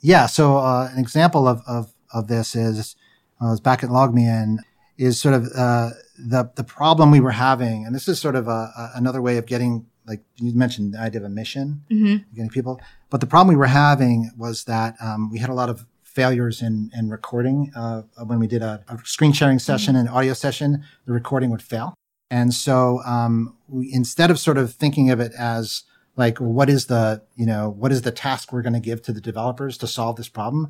Yeah, 0.00 0.26
so 0.26 0.56
uh, 0.56 0.88
an 0.92 0.98
example 0.98 1.46
of, 1.46 1.62
of, 1.64 1.94
of 2.12 2.26
this 2.26 2.56
is 2.56 2.96
I 3.40 3.50
was 3.50 3.60
back 3.60 3.82
at 3.82 3.90
LogMeIn 3.90 4.58
is 4.98 5.20
sort 5.20 5.34
of 5.34 5.48
uh, 5.56 5.90
the 6.18 6.50
the 6.56 6.64
problem 6.64 7.10
we 7.10 7.20
were 7.20 7.30
having, 7.30 7.86
and 7.86 7.94
this 7.94 8.06
is 8.06 8.20
sort 8.20 8.36
of 8.36 8.48
a, 8.48 8.72
a, 8.76 8.92
another 8.94 9.22
way 9.22 9.38
of 9.38 9.46
getting 9.46 9.86
like 10.06 10.20
you 10.36 10.52
mentioned 10.54 10.94
the 10.94 11.00
idea 11.00 11.20
of 11.20 11.24
a 11.24 11.30
mission, 11.30 11.84
mm-hmm. 11.90 12.34
getting 12.34 12.50
people. 12.50 12.80
But 13.10 13.20
the 13.20 13.26
problem 13.26 13.54
we 13.54 13.58
were 13.58 13.66
having 13.66 14.30
was 14.36 14.64
that 14.64 14.96
um, 15.00 15.30
we 15.30 15.38
had 15.38 15.50
a 15.50 15.54
lot 15.54 15.70
of 15.70 15.86
failures 16.02 16.60
in 16.60 16.90
in 16.96 17.08
recording. 17.08 17.72
Uh, 17.74 18.02
when 18.26 18.38
we 18.38 18.46
did 18.46 18.62
a, 18.62 18.84
a 18.88 18.98
screen 19.04 19.32
sharing 19.32 19.58
session 19.58 19.94
mm-hmm. 19.94 20.06
and 20.06 20.16
audio 20.16 20.34
session, 20.34 20.84
the 21.06 21.12
recording 21.12 21.50
would 21.50 21.62
fail. 21.62 21.94
And 22.30 22.54
so 22.54 23.00
um, 23.04 23.56
we, 23.68 23.90
instead 23.92 24.30
of 24.30 24.38
sort 24.38 24.58
of 24.58 24.72
thinking 24.74 25.10
of 25.10 25.18
it 25.18 25.32
as 25.36 25.84
like 26.16 26.38
what 26.38 26.68
is 26.68 26.86
the 26.86 27.22
you 27.36 27.46
know 27.46 27.70
what 27.70 27.92
is 27.92 28.02
the 28.02 28.12
task 28.12 28.52
we're 28.52 28.62
going 28.62 28.74
to 28.74 28.80
give 28.80 29.02
to 29.02 29.12
the 29.12 29.20
developers 29.20 29.78
to 29.78 29.86
solve 29.86 30.16
this 30.16 30.28
problem, 30.28 30.68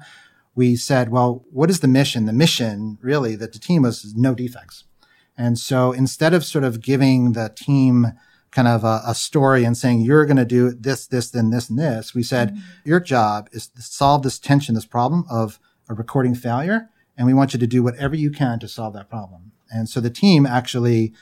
we 0.55 0.77
said, 0.77 1.11
well, 1.11 1.45
what 1.51 1.71
is 1.71 1.81
the 1.81 1.89
mission? 1.89 2.27
The 2.27 2.33
mission 2.33 2.99
really 3.01 3.37
that 3.37 3.53
the 3.53 3.59
team 3.59 3.83
was 3.83 4.15
no 4.17 4.35
defects. 4.35 4.85
And 5.37 5.59
so 5.59 5.93
instead 5.93 6.35
of 6.35 6.45
sort 6.45 6.65
of 6.65 6.81
giving 6.81 7.33
the 7.33 7.53
team 7.55 8.09
kind 8.51 8.69
of 8.69 8.85
a, 8.85 9.01
a 9.07 9.15
story 9.15 9.65
and 9.65 9.77
saying 9.77 10.01
you're 10.01 10.27
going 10.27 10.37
to 10.37 10.45
do 10.45 10.71
this, 10.71 11.07
this, 11.07 11.31
then 11.31 11.51
this, 11.51 11.71
and 11.71 11.79
this, 11.79 12.15
we 12.15 12.23
said 12.23 12.51
mm-hmm. 12.51 12.61
your 12.85 13.01
job 13.01 13.49
is 13.53 13.69
to 13.69 13.83
solve 13.83 14.23
this 14.23 14.39
tension, 14.39 14.75
this 14.75 14.85
problem 14.85 15.25
of 15.31 15.59
a 15.89 15.95
recording 15.95 16.35
failure, 16.35 16.91
and 17.17 17.27
we 17.27 17.35
want 17.35 17.55
you 17.55 17.61
to 17.61 17.67
do 17.67 17.83
whatever 17.83 18.15
you 18.15 18.31
can 18.31 18.59
to 18.59 18.69
solve 18.69 18.93
that 18.95 19.09
problem. 19.09 19.53
And 19.71 19.89
so 19.89 20.01
the 20.01 20.11
team 20.11 20.47
actually 20.47 21.13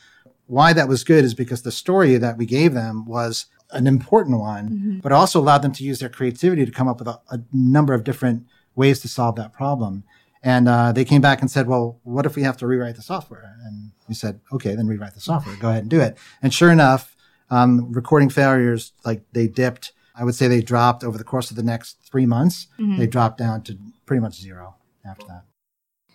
why 0.46 0.72
that 0.72 0.88
was 0.88 1.04
good 1.04 1.24
is 1.24 1.34
because 1.34 1.62
the 1.62 1.70
story 1.70 2.16
that 2.16 2.38
we 2.38 2.46
gave 2.46 2.72
them 2.72 3.04
was 3.04 3.46
an 3.70 3.86
important 3.86 4.40
one, 4.40 4.68
mm-hmm. 4.68 4.98
but 5.00 5.12
also 5.12 5.38
allowed 5.38 5.58
them 5.58 5.72
to 5.72 5.84
use 5.84 5.98
their 5.98 6.08
creativity 6.08 6.64
to 6.64 6.72
come 6.72 6.88
up 6.88 6.98
with 6.98 7.08
a, 7.08 7.20
a 7.30 7.40
number 7.52 7.92
of 7.92 8.02
different 8.02 8.46
ways 8.78 9.00
to 9.00 9.08
solve 9.08 9.36
that 9.36 9.52
problem. 9.52 10.04
And 10.42 10.68
uh, 10.68 10.92
they 10.92 11.04
came 11.04 11.20
back 11.20 11.40
and 11.40 11.50
said, 11.50 11.66
"Well, 11.66 11.98
what 12.04 12.24
if 12.24 12.36
we 12.36 12.42
have 12.44 12.56
to 12.58 12.66
rewrite 12.66 12.94
the 12.96 13.02
software?" 13.02 13.56
And 13.64 13.90
we 14.08 14.14
said, 14.14 14.40
"Okay, 14.52 14.74
then 14.74 14.86
rewrite 14.86 15.14
the 15.14 15.20
software. 15.20 15.56
Go 15.56 15.68
ahead 15.68 15.82
and 15.82 15.90
do 15.90 16.00
it." 16.00 16.16
And 16.40 16.54
sure 16.54 16.70
enough, 16.70 17.16
um, 17.50 17.92
recording 17.92 18.30
failures 18.30 18.92
like 19.04 19.22
they 19.32 19.48
dipped. 19.48 19.92
I 20.14 20.24
would 20.24 20.34
say 20.34 20.48
they 20.48 20.62
dropped 20.62 21.04
over 21.04 21.18
the 21.18 21.24
course 21.24 21.50
of 21.50 21.56
the 21.56 21.62
next 21.62 21.98
three 22.08 22.26
months. 22.26 22.68
Mm-hmm. 22.78 22.98
They 22.98 23.06
dropped 23.06 23.38
down 23.38 23.62
to 23.64 23.78
pretty 24.06 24.20
much 24.20 24.40
zero 24.40 24.76
after 25.04 25.26
that. 25.26 25.42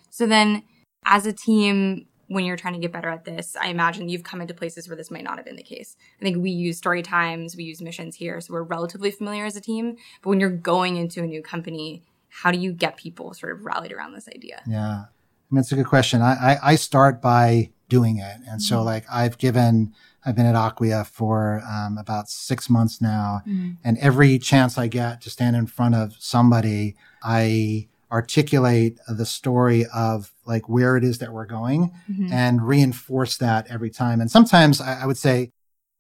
So 0.10 0.26
then, 0.26 0.64
as 1.06 1.26
a 1.26 1.34
team, 1.34 2.08
when 2.28 2.46
you're 2.46 2.58
trying 2.58 2.74
to 2.74 2.80
get 2.80 2.92
better 2.92 3.10
at 3.10 3.26
this, 3.26 3.56
I 3.56 3.68
imagine 3.68 4.10
you've 4.10 4.24
come 4.24 4.42
into 4.42 4.54
places 4.54 4.88
where 4.88 4.96
this 4.96 5.12
might 5.12 5.24
not 5.24 5.38
have 5.38 5.46
been 5.46 5.56
the 5.56 5.64
case. 5.64 5.96
I 6.20 6.24
think 6.24 6.42
we 6.42 6.52
use 6.52 6.78
story 6.78 7.02
times, 7.02 7.56
we 7.56 7.64
use 7.64 7.82
missions 7.82 8.16
here, 8.16 8.40
so 8.42 8.54
we're 8.54 8.64
relatively 8.64 9.12
familiar 9.12 9.46
as 9.46 9.56
a 9.56 9.62
team. 9.62 9.98
But 10.22 10.30
when 10.30 10.40
you're 10.40 10.50
going 10.50 10.98
into 10.98 11.22
a 11.22 11.28
new 11.28 11.42
company, 11.42 12.04
how 12.42 12.52
do 12.52 12.58
you 12.58 12.74
get 12.74 12.98
people 12.98 13.34
sort 13.34 13.52
of 13.52 13.64
rallied 13.64 13.92
around 13.92 14.14
this 14.14 14.28
idea? 14.28 14.62
Yeah, 14.68 15.06
I 15.06 15.06
mean, 15.52 15.60
it's 15.60 15.72
a 15.72 15.76
good 15.76 15.86
question. 15.86 16.22
I, 16.22 16.54
I, 16.54 16.58
I 16.72 16.76
start 16.76 17.22
by 17.22 17.70
doing 17.90 18.18
it, 18.18 18.36
and 18.38 18.46
mm-hmm. 18.46 18.60
so 18.60 18.82
like 18.82 19.06
I've 19.12 19.38
given. 19.38 19.94
I've 20.26 20.38
been 20.38 20.46
at 20.46 20.56
Acquia 20.56 21.04
for 21.04 21.62
um, 21.70 21.98
about 21.98 22.30
six 22.30 22.70
months 22.70 23.02
now, 23.02 23.42
mm-hmm. 23.46 23.72
and 23.84 23.98
every 23.98 24.40
chance 24.40 24.78
I 24.78 24.88
get 24.88 25.20
to 25.24 25.30
stand 25.30 25.58
in 25.58 25.68
front 25.68 25.96
of 25.96 26.16
somebody, 26.18 26.96
I 27.22 27.90
articulate 28.10 29.00
the 29.08 29.26
story 29.26 29.86
of 29.94 30.32
like 30.46 30.70
where 30.70 30.96
it 30.96 31.04
is 31.04 31.18
that 31.18 31.34
we're 31.34 31.48
going 31.48 31.92
mm-hmm. 32.10 32.32
and 32.32 32.66
reinforce 32.66 33.36
that 33.38 33.66
every 33.70 33.90
time. 33.90 34.22
And 34.22 34.30
sometimes 34.30 34.80
I, 34.80 35.02
I, 35.02 35.06
would 35.08 35.18
say 35.18 35.52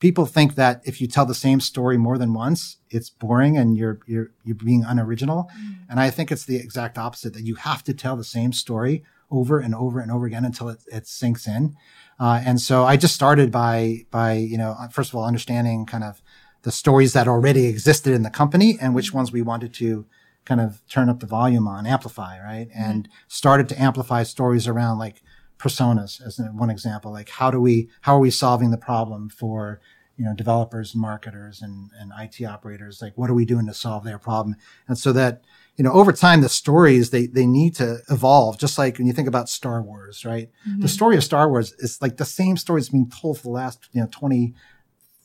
people 0.03 0.25
think 0.25 0.55
that 0.55 0.81
if 0.83 1.00
you 1.00 1.07
tell 1.07 1.25
the 1.25 1.33
same 1.33 1.62
story 1.62 1.98
more 1.98 2.17
than 2.17 2.33
once, 2.33 2.75
it's 2.89 3.10
boring 3.10 3.57
and 3.57 3.77
you're 3.77 4.00
you're 4.05 4.31
you're 4.43 4.53
being 4.53 4.83
unoriginal. 4.83 5.50
Mm-hmm. 5.55 5.89
And 5.89 5.98
I 5.98 6.10
think 6.10 6.29
it's 6.29 6.43
the 6.43 6.57
exact 6.57 6.98
opposite 6.98 7.33
that 7.36 7.45
you 7.45 7.55
have 7.55 7.86
to 7.86 7.93
tell 7.93 8.17
the 8.17 8.25
same 8.25 8.51
story 8.51 9.05
over 9.31 9.60
and 9.60 9.74
over 9.74 10.01
and 10.01 10.12
over 10.12 10.25
again 10.25 10.43
until 10.43 10.67
it, 10.67 10.83
it 10.91 11.07
sinks 11.07 11.48
in. 11.48 11.77
Uh, 12.19 12.41
and 12.45 12.60
so 12.60 12.83
I 12.83 12.98
just 12.98 13.15
started 13.15 13.50
by 13.50 14.05
by 14.12 14.33
you 14.33 14.57
know 14.57 14.75
first 14.91 15.10
of 15.10 15.15
all 15.15 15.24
understanding 15.24 15.86
kind 15.86 16.03
of 16.03 16.22
the 16.63 16.72
stories 16.72 17.13
that 17.13 17.29
already 17.29 17.67
existed 17.67 18.13
in 18.13 18.24
the 18.24 18.29
company 18.29 18.77
and 18.81 18.93
which 18.93 19.07
mm-hmm. 19.07 19.19
ones 19.19 19.31
we 19.31 19.41
wanted 19.41 19.74
to 19.75 20.05
kind 20.43 20.60
of 20.60 20.86
turn 20.89 21.07
up 21.07 21.22
the 21.22 21.25
volume 21.25 21.65
on, 21.65 21.88
amplify, 21.88 22.38
right? 22.43 22.67
And 22.75 23.07
started 23.29 23.69
to 23.69 23.81
amplify 23.81 24.24
stories 24.24 24.67
around 24.67 25.00
like 25.00 25.24
personas 25.63 26.22
as 26.25 26.39
one 26.53 26.70
example. 26.70 27.12
Like 27.12 27.29
how 27.29 27.50
do 27.50 27.60
we, 27.60 27.89
how 28.01 28.17
are 28.17 28.20
we 28.20 28.32
solving 28.32 28.72
the 28.72 28.77
problem 28.77 29.29
for, 29.29 29.79
you 30.17 30.25
know, 30.25 30.34
developers 30.36 30.93
and 30.93 31.01
marketers 31.01 31.62
and, 31.62 31.89
and 31.98 32.12
IT 32.20 32.46
operators? 32.46 33.01
Like 33.01 33.17
what 33.17 33.29
are 33.29 33.34
we 33.34 33.46
doing 33.46 33.65
to 33.67 33.74
solve 33.74 34.03
their 34.03 34.20
problem? 34.20 34.58
And 34.88 34.98
so 34.98 35.13
that, 35.13 35.43
you 35.77 35.84
know, 35.84 35.93
over 35.93 36.12
time, 36.12 36.41
the 36.41 36.50
stories, 36.50 37.10
they, 37.10 37.25
they 37.25 37.48
need 37.48 37.75
to 37.75 38.00
evolve. 38.10 38.60
Just 38.60 38.77
like 38.77 38.98
when 38.98 39.08
you 39.08 39.13
think 39.13 39.27
about 39.27 39.50
Star 39.50 39.82
Wars, 39.82 40.25
right? 40.25 40.50
The 40.65 40.72
mm-hmm. 40.72 40.86
story 40.86 41.15
of 41.15 41.24
Star 41.24 41.50
Wars 41.50 41.74
is 41.79 42.00
like 42.01 42.17
the 42.17 42.25
same 42.25 42.58
story 42.58 42.82
that's 42.82 42.89
being 42.89 43.10
told 43.10 43.38
for 43.38 43.43
the 43.43 43.50
last, 43.50 43.88
you 43.91 44.01
know, 44.01 44.08
20, 44.12 44.53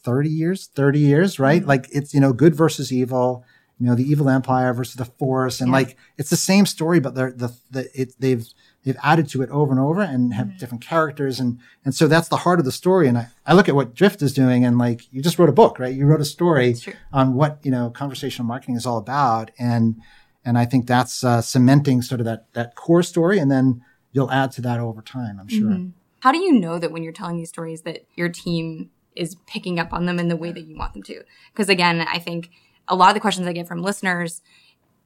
30 0.05 0.31
years, 0.31 0.71
30 0.75 1.01
years, 1.01 1.39
right? 1.39 1.61
Mm-hmm. 1.61 1.69
Like 1.69 1.89
it's, 1.93 2.15
you 2.15 2.21
know, 2.21 2.33
good 2.33 2.55
versus 2.55 2.91
evil, 2.93 3.45
you 3.79 3.87
know, 3.87 3.95
the 3.95 4.05
evil 4.11 4.31
empire 4.31 4.73
versus 4.73 4.95
the 4.95 5.05
force. 5.05 5.61
And 5.61 5.69
Yeah. 5.69 5.79
like, 5.79 5.97
it's 6.17 6.31
the 6.31 6.37
same 6.37 6.65
story, 6.65 6.99
but 6.99 7.15
they're, 7.15 7.33
the, 7.33 7.53
the, 7.71 8.01
it, 8.01 8.15
they've, 8.19 8.47
they've 8.89 8.97
added 9.03 9.29
to 9.29 9.43
it 9.43 9.51
over 9.51 9.71
and 9.71 9.79
over 9.79 10.01
and 10.01 10.33
have 10.33 10.57
different 10.57 10.83
characters. 10.83 11.39
And, 11.39 11.59
and 11.85 11.95
so 11.95 12.09
that's 12.09 12.29
the 12.29 12.39
heart 12.39 12.59
of 12.59 12.65
the 12.65 12.73
story. 12.73 13.07
And 13.07 13.19
I, 13.19 13.27
I 13.45 13.53
look 13.53 13.69
at 13.69 13.75
what 13.75 13.95
Drift 13.95 14.23
is 14.23 14.33
doing 14.33 14.65
and 14.65 14.79
like, 14.79 15.03
you 15.13 15.21
just 15.21 15.39
wrote 15.39 15.51
a 15.51 15.53
book, 15.53 15.79
right? 15.79 15.95
You 15.95 16.07
wrote 16.07 16.23
a 16.23 16.25
story 16.25 16.75
on 17.13 17.35
what, 17.35 17.59
you 17.63 17.71
know, 17.71 17.91
conversational 17.91 18.49
marketing 18.49 18.77
is 18.77 18.87
all 18.87 18.97
about. 18.97 19.51
And, 19.59 20.01
and 20.43 20.57
I 20.57 20.65
think 20.65 20.87
that's 20.87 21.23
uh, 21.23 21.43
cementing 21.43 22.01
sort 22.01 22.21
of 22.23 22.25
that, 22.25 22.51
that 22.55 22.77
core 22.77 23.03
story. 23.03 23.39
And 23.39 23.51
then 23.51 23.83
you'll 24.13 24.31
add 24.31 24.53
to 24.53 24.63
that 24.63 24.81
over 24.81 25.03
time, 25.03 25.39
I'm 25.39 25.49
sure. 25.49 25.69
Mhm. 25.69 25.93
How 26.21 26.33
do 26.33 26.39
you 26.39 26.59
know 26.59 26.79
that 26.79 26.91
when 26.91 27.03
you're 27.03 27.13
telling 27.13 27.37
these 27.37 27.51
stories 27.51 27.83
that 27.83 28.07
your 28.17 28.31
team 28.31 28.89
is 29.15 29.37
picking 29.47 29.79
up 29.79 29.93
on 29.93 30.07
them 30.07 30.19
in 30.19 30.29
the 30.29 30.37
way 30.37 30.51
that 30.51 30.63
you 30.63 30.79
want 30.79 30.95
them 30.95 31.03
to? 31.03 31.23
Because 31.53 31.69
again, 31.69 32.01
I 32.01 32.19
think 32.19 32.51
a 32.89 32.97
lot 32.97 33.09
of 33.09 33.15
the 33.15 33.21
questions 33.21 33.47
I 33.47 33.53
get 33.53 33.69
from 33.69 33.83
listeners 33.83 34.41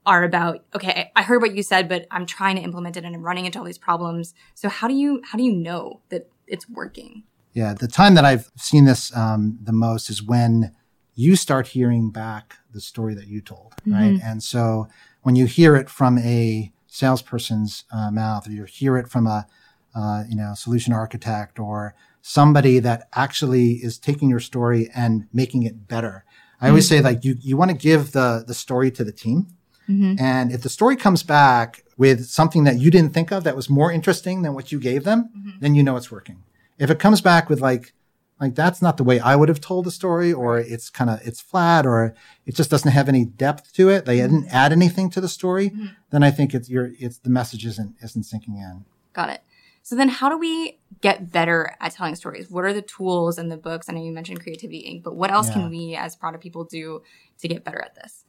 are 0.05 0.25
about, 0.25 0.65
okay, 0.75 1.11
I 1.15 1.23
heard 1.23 1.43
what 1.43 1.55
you 1.55 1.63
said, 1.63 1.89
but 1.89 2.07
I'm 2.11 2.27
trying 2.27 2.57
to 2.57 2.63
implement 2.63 2.97
it 2.97 3.05
and 3.05 3.15
I'm 3.15 3.23
running 3.23 3.47
into 3.47 3.59
all 3.59 3.65
these 3.65 3.79
problems. 3.79 4.35
So 4.55 4.69
how 4.69 4.89
do 4.89 4.95
you 4.95 5.23
how 5.25 5.39
do 5.39 5.45
you 5.45 5.53
know 5.53 6.01
that 6.09 6.29
it's 6.47 6.69
working? 6.69 7.25
Yeah, 7.53 7.75
the 7.75 7.89
time 7.89 8.15
that 8.15 8.25
I've 8.25 8.51
seen 8.57 8.85
this 8.87 9.15
um, 9.17 9.59
the 9.63 9.73
most 9.73 10.09
is 10.09 10.23
when 10.23 10.75
you 11.15 11.37
start 11.37 11.69
hearing 11.69 12.11
back 12.11 12.57
the 12.73 12.81
story 12.81 13.15
that 13.15 13.27
you 13.27 13.43
told, 13.43 13.75
right? 13.87 14.19
And 14.25 14.43
so 14.43 14.89
when 15.23 15.37
you 15.37 15.45
hear 15.45 15.77
it 15.77 15.91
from 15.91 16.17
a 16.19 16.73
salesperson's 16.87 17.85
uh, 17.93 18.11
mouth, 18.11 18.49
or 18.49 18.53
you 18.53 18.65
hear 18.65 18.97
it 18.97 19.09
from 19.09 19.27
a 19.27 19.47
uh, 19.95 20.25
you 20.29 20.37
know 20.37 20.55
solution 20.55 20.93
architect 20.93 21.59
or 21.59 21.95
somebody 22.23 22.79
that 22.79 23.09
actually 23.15 23.73
is 23.73 23.99
taking 23.99 24.31
your 24.31 24.41
story 24.41 24.89
and 24.95 25.27
making 25.33 25.65
it 25.65 25.87
better. 25.87 26.25
I 26.61 26.69
always 26.69 26.89
say 26.89 27.01
like 27.01 27.25
you 27.25 27.37
you 27.41 27.57
want 27.57 27.71
to 27.73 27.77
give 27.77 28.13
the 28.13 28.45
the 28.47 28.55
story 28.55 28.91
to 28.93 29.05
the 29.05 29.13
team. 29.13 29.49
Mm-hmm. 29.89 30.15
And 30.19 30.53
if 30.53 30.63
the 30.63 30.69
story 30.69 30.97
comes 30.97 31.23
back 31.23 31.85
with 31.97 32.27
something 32.27 32.65
that 32.65 32.79
you 32.79 32.91
didn't 32.91 33.13
think 33.13 33.31
of 33.31 33.45
that 33.45 33.57
was 33.57 33.69
more 33.69 33.93
interesting 33.93 34.43
than 34.43 34.55
what 34.55 34.73
you 34.73 34.81
gave 34.81 35.05
them, 35.05 35.31
mm-hmm. 35.37 35.59
then 35.61 35.75
you 35.75 35.83
know 35.83 35.97
it's 35.97 36.11
working. 36.11 36.43
If 36.79 36.91
it 36.91 36.99
comes 36.99 37.21
back 37.21 37.49
with 37.49 37.61
like, 37.61 37.93
like 38.41 38.55
that's 38.55 38.83
not 38.83 38.97
the 38.97 39.05
way 39.05 39.21
I 39.21 39.37
would 39.37 39.49
have 39.49 39.61
told 39.61 39.85
the 39.85 39.91
story, 39.91 40.33
or 40.33 40.59
it's 40.59 40.91
kind 40.91 41.11
of 41.11 41.21
it's 41.25 41.41
flat, 41.41 41.87
or 41.87 42.15
it 42.45 42.57
just 42.57 42.71
doesn't 42.71 42.91
have 42.91 43.09
any 43.09 43.25
depth 43.25 43.73
to 43.75 43.89
it. 43.89 44.05
They 44.05 44.19
mm-hmm. 44.19 44.35
didn't 44.35 44.49
add 44.53 44.73
anything 44.73 45.11
to 45.11 45.21
the 45.21 45.29
story. 45.29 45.73
Then 46.11 46.23
I 46.25 46.31
think 46.33 46.53
it's 46.55 46.69
your 46.69 46.91
it's 46.99 47.19
the 47.19 47.31
message 47.31 47.65
isn't 47.65 47.95
isn't 48.03 48.25
sinking 48.25 48.57
in. 48.57 48.85
Got 49.13 49.31
it. 49.31 49.43
So 49.83 49.97
then 49.97 50.09
how 50.09 50.29
do 50.29 50.39
we 50.39 50.79
get 51.01 51.31
better 51.33 51.77
at 51.81 51.93
telling 51.93 52.15
stories? 52.15 52.51
What 52.51 52.65
are 52.65 52.73
the 52.73 52.83
tools 52.83 53.37
and 53.39 53.51
the 53.51 53.57
books? 53.57 53.89
I 53.89 53.93
know 53.93 54.03
you 54.03 54.13
mentioned 54.13 54.41
Creativity 54.41 54.83
Inc., 54.89 55.03
but 55.03 55.17
what 55.17 55.31
else 55.31 55.49
Yeah. 55.49 55.55
can 55.55 55.71
we 55.71 55.97
as 55.97 56.15
product 56.15 56.43
people 56.43 56.65
do 56.65 57.03
to 57.41 57.49
get 57.49 57.65
better 57.65 57.83
at 57.83 57.95
this? 57.97 58.25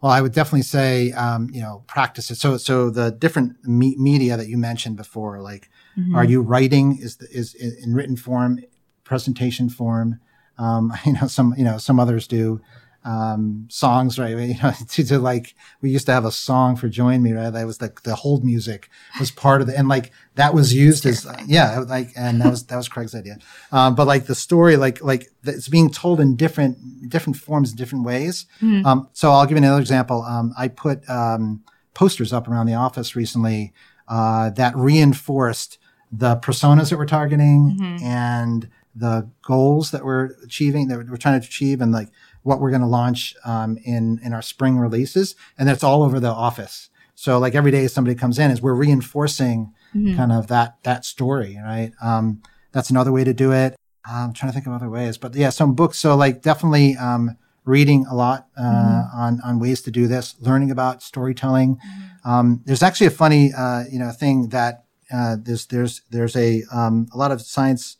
Well, 0.00 0.10
I 0.12 0.20
would 0.22 0.32
definitely 0.32 0.62
say, 0.62 1.12
um, 1.12 1.50
you 1.52 1.60
know, 1.60 1.84
practice 1.86 2.30
it. 2.30 2.36
So, 2.36 2.56
so 2.56 2.88
the 2.88 3.10
different 3.10 3.62
me- 3.64 3.96
media 3.98 4.36
that 4.36 4.48
you 4.48 4.56
mentioned 4.56 4.96
before, 4.96 5.40
like, 5.40 5.68
are 6.16 6.24
you 6.24 6.40
writing? 6.40 6.98
Is 6.98 7.16
the, 7.16 7.28
is 7.30 7.54
in 7.54 7.76
in 7.82 7.94
written 7.94 8.16
form, 8.16 8.60
presentation 9.04 9.68
form? 9.68 10.20
Um, 10.56 10.92
you 11.04 11.12
know, 11.12 11.26
some 11.26 11.54
you 11.56 11.64
know 11.64 11.78
some 11.78 12.00
others 12.00 12.26
do 12.26 12.60
um, 13.04 13.66
songs, 13.70 14.18
right? 14.18 14.30
You 14.50 14.54
know, 14.62 14.72
to, 14.88 15.04
to 15.04 15.18
like 15.18 15.54
we 15.80 15.90
used 15.90 16.06
to 16.06 16.12
have 16.12 16.24
a 16.24 16.32
song 16.32 16.76
for 16.76 16.88
"Join 16.88 17.22
Me," 17.22 17.32
right? 17.32 17.50
That 17.50 17.66
was 17.66 17.78
the 17.78 17.92
the 18.02 18.14
hold 18.14 18.44
music 18.44 18.88
was 19.18 19.30
part 19.30 19.62
of 19.62 19.68
it, 19.68 19.74
and 19.76 19.88
like 19.88 20.12
that 20.34 20.54
was 20.54 20.74
used 20.74 21.06
as 21.06 21.26
yeah, 21.46 21.80
like 21.80 22.10
and 22.16 22.40
that 22.40 22.50
was 22.50 22.64
that 22.66 22.76
was 22.76 22.88
Craig's 22.88 23.14
idea. 23.14 23.38
Um, 23.72 23.94
but 23.94 24.06
like 24.06 24.26
the 24.26 24.34
story, 24.34 24.76
like 24.76 25.02
like 25.02 25.28
it's 25.44 25.68
being 25.68 25.90
told 25.90 26.20
in 26.20 26.36
different 26.36 27.08
different 27.08 27.36
forms, 27.36 27.72
different 27.72 28.04
ways. 28.04 28.46
Um, 28.86 29.08
so 29.12 29.30
I'll 29.32 29.44
give 29.46 29.52
you 29.52 29.64
another 29.64 29.80
example. 29.80 30.22
Um, 30.22 30.52
I 30.58 30.68
put 30.68 31.08
um, 31.08 31.62
posters 31.94 32.32
up 32.32 32.48
around 32.48 32.66
the 32.66 32.74
office 32.74 33.16
recently 33.16 33.72
uh, 34.08 34.50
that 34.50 34.76
reinforced 34.76 35.78
the 36.12 36.36
personas 36.36 36.90
that 36.90 36.98
we're 36.98 37.06
targeting 37.06 37.76
and 38.02 38.68
the 38.96 39.28
goals 39.42 39.92
that 39.92 40.04
we're 40.04 40.30
achieving, 40.42 40.88
that 40.88 40.98
we're 41.08 41.16
trying 41.16 41.40
to 41.40 41.46
achieve, 41.46 41.80
and 41.80 41.92
like 41.92 42.08
what 42.42 42.60
we're 42.60 42.70
going 42.70 42.82
to 42.82 42.86
launch 42.86 43.34
um, 43.44 43.78
in 43.84 44.20
in 44.24 44.32
our 44.32 44.42
spring 44.42 44.78
releases, 44.78 45.36
and 45.58 45.68
that's 45.68 45.84
all 45.84 46.02
over 46.02 46.20
the 46.20 46.28
office. 46.28 46.88
So 47.14 47.38
like 47.38 47.54
every 47.54 47.70
day 47.70 47.86
somebody 47.86 48.14
comes 48.14 48.38
in, 48.38 48.50
is 48.50 48.62
we're 48.62 48.74
reinforcing 48.74 49.72
kind 50.16 50.32
of 50.32 50.46
that 50.46 50.76
that 50.84 51.04
story, 51.04 51.58
right? 51.62 51.92
Um, 52.02 52.42
that's 52.72 52.90
another 52.90 53.12
way 53.12 53.24
to 53.24 53.34
do 53.34 53.52
it. 53.52 53.76
I'm 54.06 54.32
trying 54.32 54.50
to 54.50 54.54
think 54.54 54.66
of 54.66 54.72
other 54.72 54.88
ways, 54.88 55.18
but 55.18 55.34
yeah, 55.34 55.50
some 55.50 55.74
books. 55.74 55.98
So 55.98 56.16
like 56.16 56.42
definitely 56.42 56.96
um, 56.96 57.36
reading 57.64 58.06
a 58.10 58.14
lot 58.14 58.46
uh, 58.56 59.04
on 59.14 59.40
on 59.44 59.58
ways 59.58 59.82
to 59.82 59.90
do 59.90 60.06
this, 60.06 60.34
learning 60.40 60.70
about 60.70 61.02
storytelling. 61.02 61.78
Um, 62.24 62.62
there's 62.64 62.82
actually 62.82 63.08
a 63.08 63.10
funny 63.10 63.52
uh, 63.52 63.84
you 63.90 63.98
know 63.98 64.10
thing 64.12 64.48
that 64.50 64.84
uh, 65.12 65.36
there's 65.42 65.66
there's 65.66 66.02
there's 66.10 66.36
a 66.36 66.62
um, 66.72 67.06
a 67.12 67.18
lot 67.18 67.32
of 67.32 67.42
science 67.42 67.96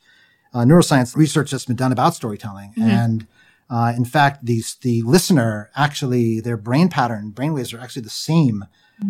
uh, 0.53 0.59
neuroscience 0.61 1.15
research 1.15 1.51
that's 1.51 1.65
been 1.65 1.75
done 1.75 1.91
about 1.91 2.15
storytelling 2.15 2.73
and. 2.89 3.27
Uh, 3.71 3.93
in 3.95 4.03
fact, 4.03 4.45
the 4.45 4.61
the 4.81 5.01
listener 5.03 5.71
actually 5.75 6.41
their 6.41 6.57
brain 6.57 6.89
pattern, 6.89 7.31
brainwaves 7.33 7.73
are 7.73 7.81
actually 7.81 8.01
the 8.01 8.09
same 8.09 8.65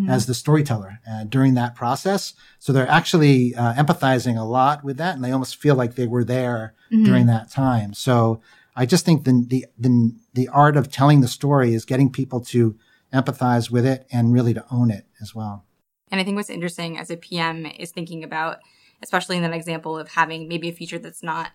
as 0.08 0.24
the 0.24 0.32
storyteller 0.34 1.00
uh, 1.10 1.24
during 1.24 1.52
that 1.54 1.74
process. 1.74 2.32
So 2.58 2.72
they're 2.72 2.88
actually 2.88 3.54
uh, 3.54 3.74
empathizing 3.74 4.38
a 4.38 4.44
lot 4.44 4.82
with 4.82 4.96
that, 4.96 5.14
and 5.14 5.22
they 5.22 5.32
almost 5.32 5.56
feel 5.56 5.74
like 5.74 5.96
they 5.96 6.06
were 6.06 6.24
there 6.24 6.74
during 6.90 7.26
that 7.26 7.50
time. 7.50 7.92
So 7.92 8.40
I 8.74 8.86
just 8.86 9.04
think 9.04 9.24
the, 9.24 9.44
the 9.46 9.66
the 9.78 10.14
the 10.32 10.48
art 10.48 10.76
of 10.76 10.90
telling 10.90 11.20
the 11.20 11.28
story 11.28 11.74
is 11.74 11.84
getting 11.84 12.10
people 12.10 12.40
to 12.40 12.78
empathize 13.12 13.70
with 13.70 13.84
it 13.84 14.06
and 14.10 14.32
really 14.32 14.54
to 14.54 14.64
own 14.70 14.90
it 14.90 15.06
as 15.20 15.34
well. 15.34 15.66
And 16.10 16.20
I 16.20 16.24
think 16.24 16.36
what's 16.36 16.50
interesting 16.50 16.98
as 16.98 17.10
a 17.10 17.16
PM 17.16 17.66
is 17.66 17.90
thinking 17.90 18.24
about, 18.24 18.58
especially 19.02 19.36
in 19.36 19.42
that 19.42 19.52
example 19.52 19.98
of 19.98 20.08
having 20.08 20.48
maybe 20.48 20.68
a 20.68 20.72
feature 20.72 20.98
that's 20.98 21.22
not 21.22 21.52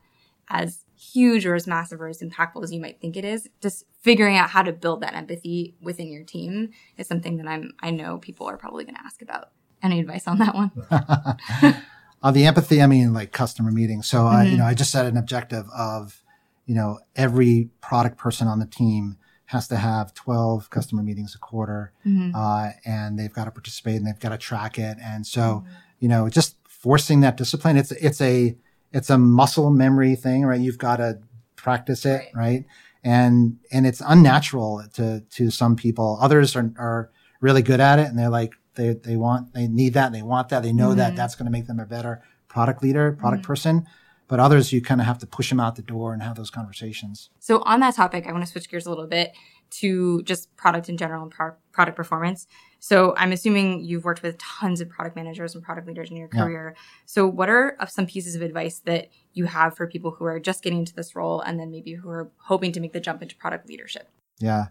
as 0.50 0.84
huge 0.98 1.46
or 1.46 1.56
as 1.56 1.68
massive 1.68 2.02
or 2.02 2.08
as 2.08 2.22
impactful 2.22 2.64
as 2.64 2.74
you 2.74 2.82
might 2.82 3.00
think 3.00 3.16
it 3.16 3.24
is, 3.24 3.48
just 3.62 3.86
figuring 4.02 4.36
out 4.36 4.50
how 4.50 4.64
to 4.64 4.74
build 4.74 5.02
that 5.02 5.14
empathy 5.14 5.76
within 5.82 6.12
your 6.12 6.24
team 6.24 6.72
is 6.98 7.08
something 7.08 7.38
that 7.38 7.48
I'm 7.48 7.74
I 7.80 7.92
know 7.92 8.18
people 8.18 8.48
are 8.48 8.58
probably 8.58 8.84
going 8.84 8.96
to 8.96 9.06
ask 9.06 9.22
about. 9.22 9.52
Any 9.84 10.00
advice 10.00 10.28
on 10.28 10.40
that 10.40 10.56
one? 10.56 10.72
Uh, 12.24 12.32
the 12.32 12.46
empathy, 12.46 12.82
I 12.82 12.88
mean, 12.88 13.14
like 13.14 13.32
customer 13.32 13.72
meetings. 13.72 14.08
So, 14.08 14.26
I, 14.26 14.46
you 14.46 14.58
know, 14.58 14.66
I 14.66 14.74
just 14.74 14.92
set 14.92 15.06
an 15.06 15.18
objective 15.18 15.70
of, 15.70 16.24
you 16.66 16.74
know, 16.74 17.00
every 17.16 17.70
product 17.80 18.18
person 18.18 18.48
on 18.48 18.58
the 18.58 18.66
team 18.66 19.18
has 19.46 19.68
to 19.68 19.78
have 19.78 20.16
12 20.16 20.70
customer 20.72 21.04
meetings 21.04 21.36
a 21.36 21.38
quarter, 21.38 21.94
uh, 22.36 22.72
and 22.86 23.20
they've 23.20 23.32
got 23.32 23.46
to 23.46 23.52
participate 23.52 23.98
and 23.98 24.08
they've 24.08 24.20
got 24.20 24.30
to 24.30 24.38
track 24.38 24.80
it. 24.80 24.98
And 25.00 25.28
so, 25.28 25.64
you 26.00 26.10
know, 26.10 26.28
just 26.28 26.56
forcing 26.68 27.22
that 27.22 27.38
discipline. 27.38 27.78
It's 27.78 27.92
it's 27.92 28.20
a 28.22 28.58
it's 28.92 29.10
a 29.10 29.18
muscle 29.18 29.70
memory 29.70 30.16
thing, 30.16 30.46
right? 30.46 30.60
You've 30.60 30.78
got 30.78 30.98
to 30.98 31.20
practice 31.56 32.06
it, 32.06 32.22
right? 32.34 32.66
And 33.04 33.58
and 33.72 33.86
it's 33.86 34.02
unnatural 34.06 34.84
to 34.96 35.22
to 35.22 35.52
some 35.52 35.76
people. 35.76 36.18
Others 36.22 36.56
are 36.56 36.72
are 36.78 37.12
really 37.42 37.62
good 37.62 37.80
at 37.80 38.00
it, 38.00 38.08
and 38.08 38.18
they're 38.18 38.30
like 38.30 38.54
they 38.76 38.94
they 38.94 39.16
want 39.16 39.54
they 39.54 39.68
need 39.68 39.94
that, 39.94 40.08
and 40.08 40.16
they 40.16 40.22
want 40.22 40.50
that. 40.50 40.64
They 40.64 40.74
know 40.74 40.94
that 40.94 41.10
mm-hmm. 41.10 41.16
that's 41.16 41.36
going 41.36 41.46
to 41.46 41.52
make 41.52 41.68
them 41.68 41.80
a 41.80 41.86
better 41.86 42.24
product 42.48 42.82
leader, 42.82 43.14
product 43.14 43.44
mm-hmm. 43.44 43.48
person. 43.48 43.86
But 44.28 44.42
others, 44.42 44.74
you 44.74 44.82
kind 44.82 45.00
of 45.00 45.08
have 45.08 45.20
to 45.20 45.28
push 45.28 45.50
them 45.50 45.60
out 45.60 45.78
the 45.78 45.82
door 45.82 46.12
and 46.12 46.22
have 46.22 46.36
those 46.36 46.50
conversations. 46.50 47.30
So 47.40 47.62
on 47.64 47.80
that 47.80 47.96
topic, 47.96 48.28
I 48.28 48.34
want 48.34 48.46
to 48.46 48.52
switch 48.52 48.70
gears 48.70 48.86
a 48.86 48.90
little 48.90 49.08
bit 49.08 49.34
to 49.70 50.22
just 50.24 50.54
product 50.58 50.90
in 50.90 50.98
general 50.98 51.24
and 51.24 51.32
pro- 51.32 51.56
product 51.72 51.96
performance. 51.96 52.46
So 52.80 53.16
I'm 53.18 53.32
assuming 53.32 53.84
you've 53.84 54.06
worked 54.06 54.22
with 54.24 54.38
tons 54.38 54.82
of 54.82 54.90
product 54.90 55.16
managers 55.16 55.56
and 55.56 55.64
product 55.64 55.88
leaders 55.88 56.10
in 56.12 56.18
your 56.18 56.30
Yeah. 56.34 56.44
career. 56.44 56.76
So 57.06 57.28
what 57.28 57.50
are 57.50 57.76
some 57.88 58.06
pieces 58.06 58.36
of 58.36 58.42
advice 58.42 58.80
that 58.86 59.10
you 59.34 59.46
have 59.46 59.76
for 59.76 59.88
people 59.88 60.12
who 60.12 60.26
are 60.26 60.40
just 60.40 60.64
getting 60.64 60.80
into 60.80 60.94
this 60.94 61.16
role 61.16 61.42
and 61.42 61.60
then 61.60 61.72
maybe 61.72 61.94
who 61.94 62.10
are 62.10 62.30
hoping 62.38 62.72
to 62.74 62.80
make 62.80 62.94
the 62.94 63.00
jump 63.00 63.22
into 63.22 63.36
product 63.36 63.68
leadership? 63.68 64.10
Yeah. 64.40 64.68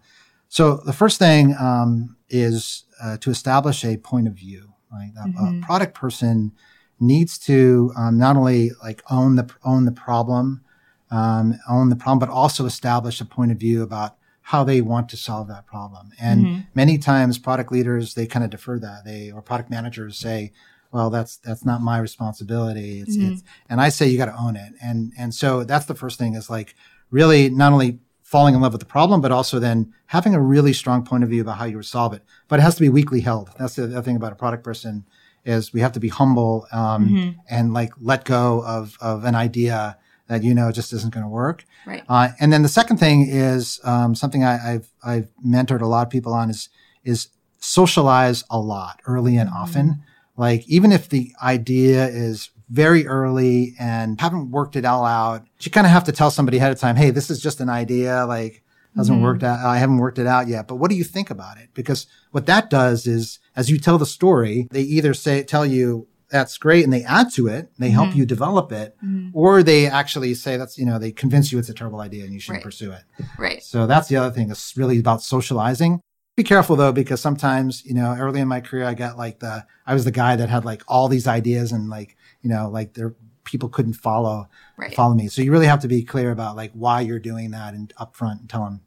So 0.48 0.76
the 0.76 0.92
first 0.92 1.18
thing 1.18 1.54
um, 1.58 2.16
is 2.28 2.84
uh, 3.02 3.16
to 3.18 3.30
establish 3.30 3.84
a 3.84 3.96
point 3.96 4.28
of 4.28 4.34
view. 4.34 4.72
Right, 4.92 5.10
a, 5.16 5.28
a 5.28 5.60
product 5.62 5.94
person 5.94 6.52
needs 7.00 7.38
to 7.40 7.92
um, 7.96 8.16
not 8.16 8.36
only 8.36 8.70
like 8.82 9.02
own 9.10 9.34
the 9.34 9.50
own 9.64 9.84
the 9.84 9.92
problem, 9.92 10.62
um, 11.10 11.58
own 11.68 11.90
the 11.90 11.96
problem, 11.96 12.20
but 12.20 12.28
also 12.28 12.66
establish 12.66 13.20
a 13.20 13.24
point 13.24 13.50
of 13.50 13.58
view 13.58 13.82
about 13.82 14.15
how 14.46 14.62
they 14.62 14.80
want 14.80 15.08
to 15.08 15.16
solve 15.16 15.48
that 15.48 15.66
problem. 15.66 16.12
And 16.20 16.44
mm-hmm. 16.44 16.60
many 16.72 16.98
times 16.98 17.36
product 17.36 17.72
leaders, 17.72 18.14
they 18.14 18.28
kind 18.28 18.44
of 18.44 18.50
defer 18.50 18.78
that. 18.78 19.04
They, 19.04 19.32
or 19.32 19.42
product 19.42 19.70
managers 19.70 20.16
say, 20.18 20.52
well, 20.92 21.10
that's, 21.10 21.38
that's 21.38 21.64
not 21.64 21.82
my 21.82 21.98
responsibility. 21.98 23.00
It's, 23.00 23.16
mm-hmm. 23.16 23.32
it's, 23.32 23.42
and 23.68 23.80
I 23.80 23.88
say 23.88 24.06
you 24.06 24.16
got 24.16 24.26
to 24.26 24.40
own 24.40 24.54
it. 24.54 24.72
And, 24.80 25.12
and 25.18 25.34
so 25.34 25.64
that's 25.64 25.86
the 25.86 25.96
first 25.96 26.16
thing 26.16 26.34
is 26.34 26.48
like 26.48 26.76
really 27.10 27.50
not 27.50 27.72
only 27.72 27.98
falling 28.22 28.54
in 28.54 28.60
love 28.60 28.72
with 28.72 28.78
the 28.78 28.86
problem, 28.86 29.20
but 29.20 29.32
also 29.32 29.58
then 29.58 29.92
having 30.06 30.32
a 30.32 30.40
really 30.40 30.72
strong 30.72 31.04
point 31.04 31.24
of 31.24 31.28
view 31.28 31.42
about 31.42 31.58
how 31.58 31.64
you 31.64 31.74
would 31.74 31.84
solve 31.84 32.12
it. 32.12 32.22
But 32.46 32.60
it 32.60 32.62
has 32.62 32.76
to 32.76 32.82
be 32.82 32.88
weakly 32.88 33.22
held. 33.22 33.50
That's 33.58 33.74
the 33.74 33.82
other 33.86 34.02
thing 34.02 34.14
about 34.14 34.30
a 34.30 34.36
product 34.36 34.62
person 34.62 35.06
is 35.44 35.72
we 35.72 35.80
have 35.80 35.92
to 35.92 36.00
be 36.00 36.08
humble, 36.08 36.68
um, 36.70 37.08
mm-hmm. 37.08 37.40
and 37.50 37.74
like 37.74 37.92
let 38.00 38.24
go 38.24 38.62
of, 38.64 38.96
of 39.00 39.24
an 39.24 39.34
idea 39.34 39.98
that 40.28 40.42
you 40.42 40.54
know 40.54 40.72
just 40.72 40.92
isn't 40.92 41.12
going 41.12 41.24
to 41.24 41.30
work. 41.30 41.64
Right. 41.86 42.02
Uh, 42.08 42.30
and 42.40 42.52
then 42.52 42.62
the 42.62 42.68
second 42.68 42.98
thing 42.98 43.26
is 43.28 43.80
um, 43.84 44.14
something 44.14 44.44
I, 44.44 44.56
have 44.56 44.88
I've 45.04 45.28
mentored 45.44 45.82
a 45.82 45.86
lot 45.86 46.06
of 46.06 46.10
people 46.10 46.32
on 46.32 46.50
is 46.50 46.68
is 47.04 47.28
socialize 47.58 48.44
a 48.50 48.58
lot 48.58 49.00
early 49.06 49.36
and 49.36 49.48
mm-hmm. 49.48 49.58
often. 49.58 50.02
Like 50.36 50.68
even 50.68 50.92
if 50.92 51.08
the 51.08 51.32
idea 51.42 52.06
is 52.08 52.50
very 52.68 53.06
early 53.06 53.74
and 53.78 54.20
haven't 54.20 54.50
worked 54.50 54.76
it 54.76 54.84
all 54.84 55.04
out, 55.04 55.46
you 55.60 55.70
kind 55.70 55.86
of 55.86 55.92
have 55.92 56.04
to 56.04 56.12
tell 56.12 56.30
somebody 56.30 56.58
ahead 56.58 56.72
of 56.72 56.78
time, 56.78 56.96
hey, 56.96 57.10
this 57.10 57.30
is 57.30 57.40
just 57.40 57.60
an 57.60 57.68
idea. 57.68 58.26
Like 58.26 58.62
hasn't 58.96 59.16
mm-hmm. 59.16 59.24
worked 59.24 59.42
out. 59.42 59.64
I 59.64 59.78
haven't 59.78 59.98
worked 59.98 60.18
it 60.18 60.26
out 60.26 60.48
yet. 60.48 60.66
But 60.66 60.76
what 60.76 60.90
do 60.90 60.96
you 60.96 61.04
think 61.04 61.30
about 61.30 61.58
it? 61.58 61.68
Because 61.74 62.06
what 62.30 62.46
that 62.46 62.70
does 62.70 63.06
is, 63.06 63.38
as 63.54 63.70
you 63.70 63.78
tell 63.78 63.98
the 63.98 64.06
story, 64.06 64.68
they 64.70 64.82
either 64.82 65.14
say 65.14 65.42
tell 65.42 65.66
you 65.66 66.08
that's 66.30 66.58
great 66.58 66.84
and 66.84 66.92
they 66.92 67.04
add 67.04 67.32
to 67.32 67.46
it 67.46 67.70
they 67.78 67.90
help 67.90 68.08
mm-hmm. 68.08 68.18
you 68.18 68.26
develop 68.26 68.72
it 68.72 68.96
mm-hmm. 69.04 69.30
or 69.32 69.62
they 69.62 69.86
actually 69.86 70.34
say 70.34 70.56
that's 70.56 70.76
you 70.76 70.84
know 70.84 70.98
they 70.98 71.12
convince 71.12 71.52
you 71.52 71.58
it's 71.58 71.68
a 71.68 71.74
terrible 71.74 72.00
idea 72.00 72.24
and 72.24 72.32
you 72.32 72.40
shouldn't 72.40 72.64
right. 72.64 72.70
pursue 72.70 72.92
it 72.92 73.02
right 73.38 73.62
so 73.62 73.86
that's 73.86 74.08
the 74.08 74.16
other 74.16 74.30
thing 74.30 74.50
it's 74.50 74.76
really 74.76 74.98
about 74.98 75.22
socializing 75.22 76.00
be 76.36 76.42
careful 76.42 76.76
though 76.76 76.92
because 76.92 77.20
sometimes 77.20 77.84
you 77.84 77.94
know 77.94 78.14
early 78.18 78.40
in 78.40 78.48
my 78.48 78.60
career 78.60 78.84
i 78.84 78.94
got 78.94 79.16
like 79.16 79.38
the 79.38 79.64
i 79.86 79.94
was 79.94 80.04
the 80.04 80.10
guy 80.10 80.36
that 80.36 80.48
had 80.48 80.64
like 80.64 80.82
all 80.88 81.08
these 81.08 81.26
ideas 81.26 81.72
and 81.72 81.88
like 81.88 82.16
you 82.42 82.50
know 82.50 82.68
like 82.68 82.94
there 82.94 83.14
people 83.44 83.68
couldn't 83.68 83.94
follow 83.94 84.48
right. 84.76 84.94
follow 84.94 85.14
me 85.14 85.28
so 85.28 85.40
you 85.40 85.52
really 85.52 85.66
have 85.66 85.80
to 85.80 85.88
be 85.88 86.02
clear 86.02 86.32
about 86.32 86.56
like 86.56 86.72
why 86.72 87.00
you're 87.00 87.20
doing 87.20 87.52
that 87.52 87.74
and 87.74 87.92
upfront 88.00 88.40
and 88.40 88.50
tell 88.50 88.64
them 88.64 88.80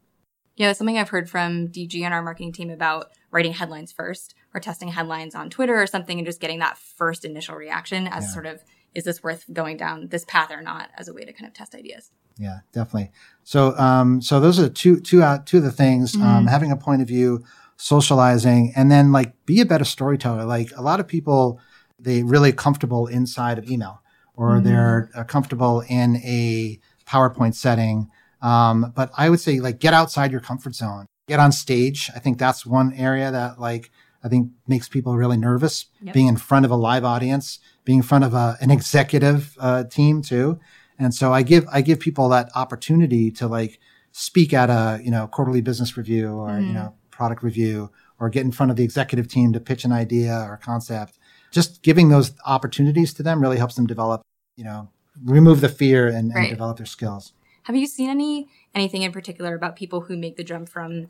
yeah 0.59 0.71
something 0.71 0.99
i've 0.99 1.09
heard 1.09 1.27
from 1.27 1.67
dg 1.69 1.99
and 2.01 2.13
our 2.13 2.21
marketing 2.21 2.53
team 2.53 2.69
about 2.69 3.07
writing 3.31 3.53
headlines 3.53 3.91
first 3.91 4.35
or 4.53 4.59
testing 4.59 4.89
headlines 4.89 5.35
on 5.35 5.49
Twitter 5.49 5.79
or 5.79 5.87
something 5.87 6.17
and 6.17 6.25
just 6.25 6.39
getting 6.39 6.59
that 6.59 6.77
first 6.77 7.25
initial 7.25 7.55
reaction 7.55 8.07
as 8.07 8.25
yeah. 8.25 8.29
sort 8.29 8.45
of 8.45 8.63
is 8.95 9.03
this 9.03 9.21
worth 9.21 9.45
going 9.53 9.77
down 9.77 10.07
this 10.07 10.25
path 10.25 10.51
or 10.51 10.61
not 10.61 10.89
as 10.97 11.07
a 11.07 11.13
way 11.13 11.23
to 11.23 11.31
kind 11.31 11.47
of 11.47 11.53
test 11.53 11.75
ideas. 11.75 12.11
Yeah, 12.37 12.59
definitely. 12.73 13.11
So, 13.43 13.77
um, 13.77 14.21
so 14.21 14.39
those 14.39 14.59
are 14.59 14.69
two, 14.69 14.99
two, 14.99 15.21
uh, 15.21 15.39
two 15.45 15.57
of 15.57 15.63
the 15.63 15.71
things, 15.71 16.15
um, 16.15 16.21
mm-hmm. 16.21 16.29
um, 16.29 16.47
having 16.47 16.71
a 16.71 16.77
point 16.77 17.01
of 17.01 17.07
view, 17.07 17.43
socializing, 17.77 18.73
and 18.75 18.89
then 18.89 19.11
like 19.11 19.33
be 19.45 19.61
a 19.61 19.65
better 19.65 19.85
storyteller. 19.85 20.45
Like 20.45 20.71
a 20.75 20.81
lot 20.81 20.99
of 20.99 21.07
people, 21.07 21.59
they 21.99 22.23
really 22.23 22.51
comfortable 22.51 23.05
inside 23.07 23.59
of 23.59 23.69
email 23.69 24.01
or 24.35 24.53
mm-hmm. 24.53 24.65
they're 24.65 25.11
uh, 25.13 25.23
comfortable 25.23 25.81
in 25.87 26.15
a 26.17 26.79
PowerPoint 27.05 27.53
setting. 27.53 28.09
Um, 28.41 28.93
but 28.95 29.11
I 29.17 29.29
would 29.29 29.39
say 29.39 29.59
like 29.59 29.79
get 29.79 29.93
outside 29.93 30.31
your 30.31 30.41
comfort 30.41 30.75
zone, 30.75 31.05
get 31.27 31.39
on 31.39 31.51
stage. 31.51 32.09
I 32.15 32.19
think 32.19 32.37
that's 32.37 32.65
one 32.65 32.93
area 32.93 33.31
that 33.31 33.59
like 33.59 33.91
I 34.23 34.27
think 34.27 34.51
makes 34.67 34.89
people 34.89 35.15
really 35.15 35.37
nervous 35.37 35.85
yep. 36.01 36.13
being 36.13 36.27
in 36.27 36.37
front 36.37 36.65
of 36.65 36.71
a 36.71 36.75
live 36.75 37.05
audience, 37.05 37.59
being 37.85 37.99
in 37.99 38.03
front 38.03 38.23
of 38.23 38.33
a, 38.33 38.57
an 38.61 38.71
executive 38.71 39.55
uh, 39.59 39.85
team 39.85 40.21
too. 40.21 40.59
And 40.97 41.13
so 41.13 41.33
I 41.33 41.43
give 41.43 41.65
I 41.71 41.81
give 41.81 41.99
people 41.99 42.29
that 42.29 42.49
opportunity 42.55 43.31
to 43.31 43.47
like 43.47 43.79
speak 44.11 44.53
at 44.53 44.69
a 44.69 45.01
you 45.03 45.11
know 45.11 45.27
quarterly 45.27 45.61
business 45.61 45.95
review 45.95 46.29
or 46.31 46.49
mm. 46.49 46.67
you 46.67 46.73
know 46.73 46.93
product 47.11 47.43
review 47.43 47.91
or 48.19 48.29
get 48.29 48.43
in 48.43 48.51
front 48.51 48.69
of 48.69 48.75
the 48.75 48.83
executive 48.83 49.27
team 49.27 49.53
to 49.53 49.59
pitch 49.59 49.85
an 49.85 49.93
idea 49.93 50.33
or 50.33 50.57
concept. 50.57 51.17
Just 51.51 51.81
giving 51.81 52.09
those 52.09 52.33
opportunities 52.45 53.13
to 53.13 53.23
them 53.23 53.41
really 53.41 53.57
helps 53.57 53.75
them 53.75 53.87
develop 53.87 54.21
you 54.55 54.63
know 54.63 54.89
remove 55.23 55.61
the 55.61 55.69
fear 55.69 56.07
and, 56.07 56.33
right. 56.33 56.41
and 56.41 56.49
develop 56.49 56.77
their 56.77 56.85
skills. 56.85 57.33
Have 57.63 57.75
you 57.75 57.87
seen 57.87 58.09
any 58.09 58.49
anything 58.73 59.01
in 59.03 59.11
particular 59.11 59.55
about 59.55 59.75
people 59.75 60.01
who 60.01 60.17
make 60.17 60.37
the 60.37 60.43
jump 60.43 60.69
from 60.69 61.07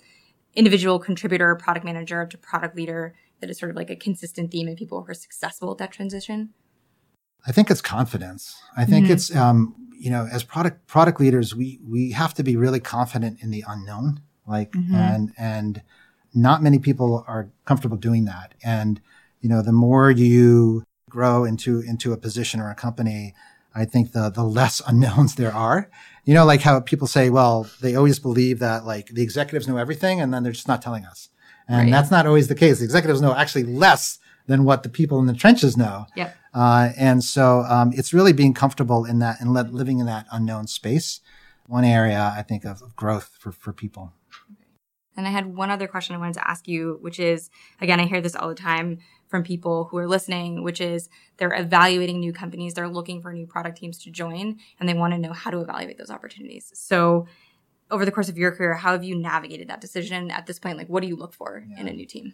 individual 0.55 0.99
contributor, 0.99 1.55
product 1.55 1.85
manager 1.85 2.25
to 2.25 2.37
product 2.37 2.75
leader 2.75 3.13
that 3.39 3.49
is 3.49 3.57
sort 3.57 3.69
of 3.69 3.75
like 3.75 3.89
a 3.89 3.95
consistent 3.95 4.51
theme 4.51 4.67
in 4.67 4.75
people 4.75 5.01
who 5.01 5.11
are 5.11 5.13
successful 5.13 5.71
at 5.71 5.77
that 5.77 5.91
transition? 5.91 6.53
I 7.45 7.51
think 7.51 7.71
it's 7.71 7.81
confidence. 7.81 8.61
I 8.75 8.85
think 8.85 9.05
mm-hmm. 9.05 9.13
it's 9.13 9.35
um, 9.35 9.75
you 9.97 10.09
know, 10.09 10.27
as 10.31 10.43
product 10.43 10.87
product 10.87 11.19
leaders, 11.19 11.55
we 11.55 11.79
we 11.85 12.11
have 12.11 12.33
to 12.35 12.43
be 12.43 12.55
really 12.55 12.79
confident 12.79 13.41
in 13.41 13.51
the 13.51 13.63
unknown. 13.67 14.21
Like 14.47 14.71
mm-hmm. 14.71 14.95
and 14.95 15.33
and 15.37 15.81
not 16.33 16.61
many 16.63 16.79
people 16.79 17.23
are 17.27 17.49
comfortable 17.65 17.97
doing 17.97 18.25
that. 18.25 18.53
And 18.63 19.01
you 19.41 19.49
know, 19.49 19.61
the 19.61 19.71
more 19.71 20.11
you 20.11 20.83
grow 21.09 21.43
into 21.43 21.81
into 21.81 22.13
a 22.13 22.17
position 22.17 22.59
or 22.59 22.69
a 22.69 22.75
company, 22.75 23.33
I 23.75 23.85
think 23.85 24.11
the 24.11 24.29
the 24.29 24.43
less 24.43 24.81
unknowns 24.87 25.35
there 25.35 25.53
are. 25.53 25.89
You 26.25 26.33
know, 26.33 26.45
like 26.45 26.61
how 26.61 26.79
people 26.79 27.07
say, 27.07 27.29
well, 27.29 27.67
they 27.81 27.95
always 27.95 28.19
believe 28.19 28.59
that 28.59 28.85
like 28.85 29.07
the 29.07 29.23
executives 29.23 29.67
know 29.67 29.77
everything 29.77 30.21
and 30.21 30.33
then 30.33 30.43
they're 30.43 30.51
just 30.51 30.67
not 30.67 30.81
telling 30.81 31.05
us. 31.05 31.29
And 31.67 31.83
right. 31.83 31.91
that's 31.91 32.11
not 32.11 32.25
always 32.25 32.47
the 32.47 32.55
case. 32.55 32.79
The 32.79 32.85
executives 32.85 33.21
know 33.21 33.33
actually 33.33 33.63
less 33.63 34.19
than 34.47 34.63
what 34.63 34.83
the 34.83 34.89
people 34.89 35.19
in 35.19 35.27
the 35.27 35.33
trenches 35.33 35.77
know. 35.77 36.07
Yep. 36.15 36.35
Uh, 36.53 36.89
and 36.97 37.23
so 37.23 37.59
um, 37.69 37.91
it's 37.93 38.13
really 38.13 38.33
being 38.33 38.53
comfortable 38.53 39.05
in 39.05 39.19
that 39.19 39.39
and 39.39 39.53
living 39.53 39.99
in 39.99 40.07
that 40.07 40.25
unknown 40.31 40.67
space. 40.67 41.21
One 41.67 41.85
area 41.85 42.33
I 42.35 42.41
think 42.41 42.65
of, 42.65 42.81
of 42.81 42.95
growth 42.95 43.37
for, 43.39 43.51
for 43.51 43.71
people. 43.71 44.13
And 45.15 45.27
I 45.27 45.31
had 45.31 45.55
one 45.55 45.69
other 45.69 45.87
question 45.87 46.15
I 46.15 46.19
wanted 46.19 46.35
to 46.35 46.49
ask 46.49 46.67
you, 46.67 46.97
which 47.01 47.19
is 47.19 47.49
again, 47.81 47.99
I 47.99 48.05
hear 48.05 48.21
this 48.21 48.35
all 48.35 48.49
the 48.49 48.55
time 48.55 48.99
from 49.29 49.43
people 49.43 49.85
who 49.85 49.97
are 49.97 50.07
listening, 50.07 50.63
which 50.63 50.81
is 50.81 51.07
they're 51.37 51.53
evaluating 51.53 52.19
new 52.19 52.33
companies, 52.33 52.73
they're 52.73 52.89
looking 52.89 53.21
for 53.21 53.31
new 53.31 53.45
product 53.45 53.77
teams 53.77 53.99
to 53.99 54.09
join, 54.09 54.57
and 54.79 54.89
they 54.89 54.93
want 54.93 55.13
to 55.13 55.19
know 55.19 55.33
how 55.33 55.51
to 55.51 55.61
evaluate 55.61 55.97
those 55.97 56.09
opportunities. 56.09 56.71
So, 56.73 57.27
over 57.91 58.05
the 58.05 58.11
course 58.11 58.29
of 58.29 58.37
your 58.37 58.51
career, 58.51 58.73
how 58.75 58.91
have 58.91 59.03
you 59.03 59.15
navigated 59.15 59.67
that 59.69 59.81
decision 59.81 60.29
at 60.29 60.45
this 60.45 60.59
point? 60.59 60.77
Like, 60.77 60.89
what 60.89 61.01
do 61.01 61.07
you 61.07 61.15
look 61.15 61.33
for 61.33 61.63
yeah. 61.67 61.79
in 61.79 61.87
a 61.87 61.93
new 61.93 62.05
team? 62.05 62.33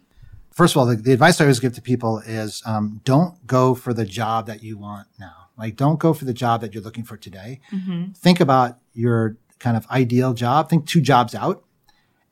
First 0.50 0.74
of 0.74 0.80
all, 0.80 0.86
the, 0.86 0.96
the, 0.96 1.12
advice 1.12 1.40
I 1.40 1.44
always 1.44 1.60
give 1.60 1.74
to 1.74 1.82
people 1.82 2.18
is 2.18 2.62
um, 2.66 3.00
don't 3.04 3.46
go 3.46 3.74
for 3.74 3.92
the 3.92 4.04
job 4.04 4.46
that 4.46 4.62
you 4.62 4.78
want 4.78 5.06
now. 5.20 5.48
Like, 5.58 5.76
don't 5.76 5.98
go 5.98 6.12
for 6.12 6.24
the 6.24 6.34
job 6.34 6.62
that 6.62 6.74
you're 6.74 6.82
looking 6.82 7.04
for 7.04 7.16
today. 7.16 7.60
Mm-hmm. 7.72 8.12
Think 8.12 8.40
about 8.40 8.78
your 8.92 9.36
kind 9.58 9.76
of 9.76 9.86
ideal 9.88 10.34
job. 10.34 10.68
Think 10.68 10.86
two 10.86 11.00
jobs 11.00 11.34
out 11.34 11.64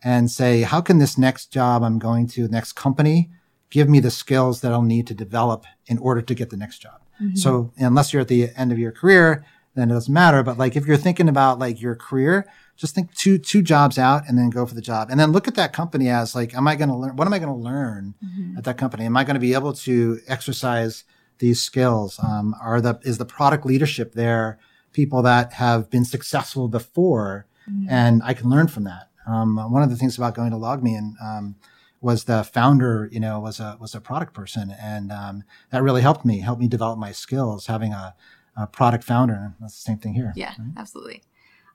and 0.03 0.31
say, 0.31 0.63
how 0.63 0.81
can 0.81 0.99
this 0.99 1.17
next 1.17 1.51
job 1.51 1.83
I'm 1.83 1.99
going 1.99 2.27
to, 2.29 2.47
next 2.49 2.75
company, 2.75 3.31
give 3.75 3.89
me 3.89 3.99
the 3.99 4.11
skills 4.11 4.61
that 4.61 4.71
I'll 4.71 4.83
need 4.83 5.05
to 5.09 5.15
develop 5.15 5.67
in 5.87 5.99
order 5.99 6.23
to 6.23 6.33
get 6.33 6.51
the 6.51 6.57
next 6.57 6.79
job. 6.79 7.01
Mm-hmm. 7.21 7.35
So 7.35 7.73
unless 7.77 8.13
you're 8.13 8.23
at 8.23 8.29
the 8.29 8.51
end 8.57 8.71
of 8.71 8.79
your 8.79 8.93
career, 8.93 9.45
then 9.75 9.91
it 9.91 9.95
doesn't 9.95 10.15
matter. 10.15 10.45
But 10.45 10.59
like 10.59 10.77
if 10.77 10.87
you're 10.87 10.97
thinking 10.97 11.29
about 11.29 11.59
like 11.59 11.83
your 11.83 11.97
career, 11.97 12.47
just 12.77 12.95
think 12.95 13.13
two 13.15 13.37
two 13.37 13.63
jobs 13.63 13.99
out 13.99 14.23
and 14.29 14.39
then 14.39 14.49
go 14.49 14.65
for 14.65 14.77
the 14.77 14.81
job. 14.81 15.09
And 15.11 15.19
then 15.19 15.33
look 15.33 15.49
at 15.49 15.57
that 15.57 15.73
company 15.73 16.09
as 16.09 16.37
like, 16.37 16.55
am 16.55 16.69
I 16.69 16.77
going 16.77 16.89
to 16.89 16.95
learn? 16.95 17.17
What 17.17 17.27
am 17.27 17.35
I 17.35 17.41
going 17.41 17.53
to 17.53 17.65
learn 17.65 18.15
mm-hmm. 18.25 18.59
at 18.59 18.63
that 18.63 18.79
company? 18.79 19.07
Am 19.07 19.17
I 19.17 19.25
going 19.25 19.35
to 19.35 19.41
be 19.41 19.55
able 19.55 19.73
to 19.73 20.21
exercise 20.29 21.03
these 21.41 21.61
skills? 21.61 22.21
Um, 22.23 22.55
are 22.63 22.81
the 22.81 23.01
is 23.03 23.19
the 23.19 23.25
product 23.25 23.67
leadership 23.67 24.15
there? 24.15 24.61
People 24.93 25.21
that 25.23 25.55
have 25.55 25.91
been 25.91 26.05
successful 26.05 26.69
before, 26.69 27.47
mm-hmm. 27.69 27.91
and 27.91 28.23
I 28.23 28.35
can 28.35 28.49
learn 28.49 28.69
from 28.69 28.85
that. 28.85 29.09
Um, 29.27 29.57
one 29.73 29.83
of 29.83 29.91
the 29.91 29.97
things 29.97 30.17
about 30.17 30.37
going 30.37 30.53
to 30.53 30.57
LogMeIn, 30.57 31.21
um, 31.21 31.57
was 32.05 32.25
the 32.25 32.45
founder, 32.45 33.09
you 33.11 33.19
know, 33.19 33.41
was 33.41 33.59
a 33.59 33.79
was 33.81 33.95
a 33.95 34.01
product 34.01 34.35
person, 34.35 34.75
and 34.79 35.11
um, 35.11 35.43
that 35.71 35.83
really 35.83 36.03
helped 36.03 36.23
me, 36.25 36.41
helped 36.41 36.61
me 36.61 36.69
develop 36.69 36.99
my 36.99 37.13
skills. 37.13 37.67
Having 37.67 37.95
a, 37.95 38.15
a 38.57 38.67
product 38.67 39.05
founder, 39.05 39.55
that's 39.59 39.75
the 39.75 39.81
same 39.81 39.97
thing 39.97 40.13
here. 40.13 40.35
Yeah, 40.37 40.53
right? 40.59 40.69
absolutely, 40.77 41.23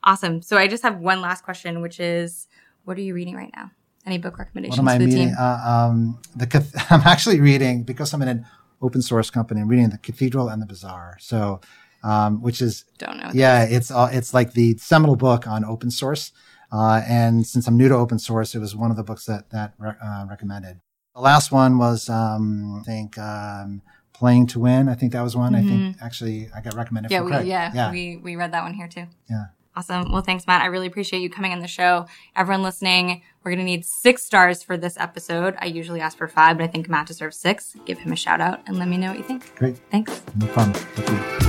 awesome. 0.03 0.43
So 0.43 0.55
I 0.55 0.67
just 0.67 0.83
have 0.83 0.99
one 0.99 1.19
last 1.19 1.43
question, 1.43 1.81
which 1.81 1.99
is, 1.99 2.47
what 2.85 2.95
are 2.97 3.01
you 3.01 3.15
reading 3.15 3.35
right 3.35 3.51
now? 3.55 3.71
Any 4.05 4.19
book 4.19 4.37
recommendations 4.37 4.77
what 4.77 4.83
am 4.83 4.87
I 4.87 4.93
for 4.93 4.99
the 4.99 5.05
reading? 5.05 5.27
team? 5.29 5.35
Uh, 5.39 5.89
um, 5.89 6.21
the 6.35 6.85
I'm 6.91 7.01
actually 7.01 7.41
reading 7.41 7.81
because 7.81 8.13
I'm 8.13 8.21
in 8.21 8.27
an 8.27 8.45
open 8.83 9.01
source 9.01 9.31
company. 9.31 9.61
I'm 9.61 9.67
reading 9.67 9.89
the 9.89 9.97
Cathedral 9.97 10.47
and 10.47 10.61
the 10.61 10.67
Bazaar. 10.67 11.17
So, 11.19 11.59
um, 12.03 12.43
which 12.43 12.61
is 12.61 12.85
don't 12.99 13.17
know. 13.17 13.31
Yeah, 13.33 13.63
it's 13.63 13.89
uh, 13.89 14.09
it's 14.11 14.31
like 14.31 14.53
the 14.53 14.77
seminal 14.77 15.15
book 15.15 15.47
on 15.47 15.65
open 15.65 15.89
source. 15.89 16.31
Uh, 16.71 17.01
and 17.07 17.45
since 17.45 17.67
I'm 17.67 17.77
new 17.77 17.89
to 17.89 17.95
open 17.95 18.19
source, 18.19 18.55
it 18.55 18.59
was 18.59 18.75
one 18.75 18.91
of 18.91 18.97
the 18.97 19.03
books 19.03 19.25
that 19.25 19.49
that 19.51 19.73
re- 19.77 19.93
uh, 20.03 20.25
recommended. 20.29 20.81
The 21.15 21.21
last 21.21 21.51
one 21.51 21.77
was, 21.77 22.09
um, 22.09 22.79
I 22.79 22.83
think, 22.83 23.17
um, 23.17 23.81
Playing 24.13 24.47
to 24.47 24.59
Win. 24.59 24.89
I 24.89 24.95
think 24.95 25.13
that 25.13 25.21
was 25.21 25.35
one. 25.35 25.53
Mm-hmm. 25.53 25.65
I 25.65 25.69
think 25.69 25.81
mm-hmm. 25.81 26.05
actually 26.05 26.49
I 26.55 26.61
got 26.61 26.75
recommended. 26.75 27.11
Yeah, 27.11 27.21
we, 27.21 27.31
yeah, 27.31 27.71
yeah, 27.73 27.91
we 27.91 28.17
we 28.17 28.35
read 28.35 28.51
that 28.51 28.63
one 28.63 28.73
here 28.73 28.87
too. 28.87 29.05
Yeah. 29.29 29.45
Awesome. 29.75 30.11
Well, 30.11 30.21
thanks, 30.21 30.45
Matt. 30.45 30.61
I 30.61 30.65
really 30.65 30.87
appreciate 30.87 31.21
you 31.21 31.29
coming 31.29 31.53
on 31.53 31.59
the 31.59 31.67
show. 31.67 32.05
Everyone 32.35 32.63
listening, 32.63 33.21
we're 33.43 33.51
going 33.51 33.59
to 33.59 33.63
need 33.63 33.85
six 33.85 34.23
stars 34.23 34.61
for 34.61 34.75
this 34.75 34.97
episode. 34.97 35.55
I 35.59 35.67
usually 35.67 36.01
ask 36.01 36.17
for 36.17 36.27
five, 36.27 36.57
but 36.57 36.65
I 36.65 36.67
think 36.67 36.89
Matt 36.89 37.07
deserves 37.07 37.37
six. 37.37 37.77
Give 37.85 37.97
him 37.97 38.11
a 38.11 38.17
shout 38.17 38.41
out 38.41 38.59
and 38.67 38.77
let 38.77 38.89
me 38.89 38.97
know 38.97 39.09
what 39.09 39.17
you 39.17 39.23
think. 39.23 39.55
Great. 39.55 39.77
Thanks. 39.89 40.21
No 40.35 40.47
problem. 40.47 40.73
Thank 40.73 41.43
you. 41.43 41.48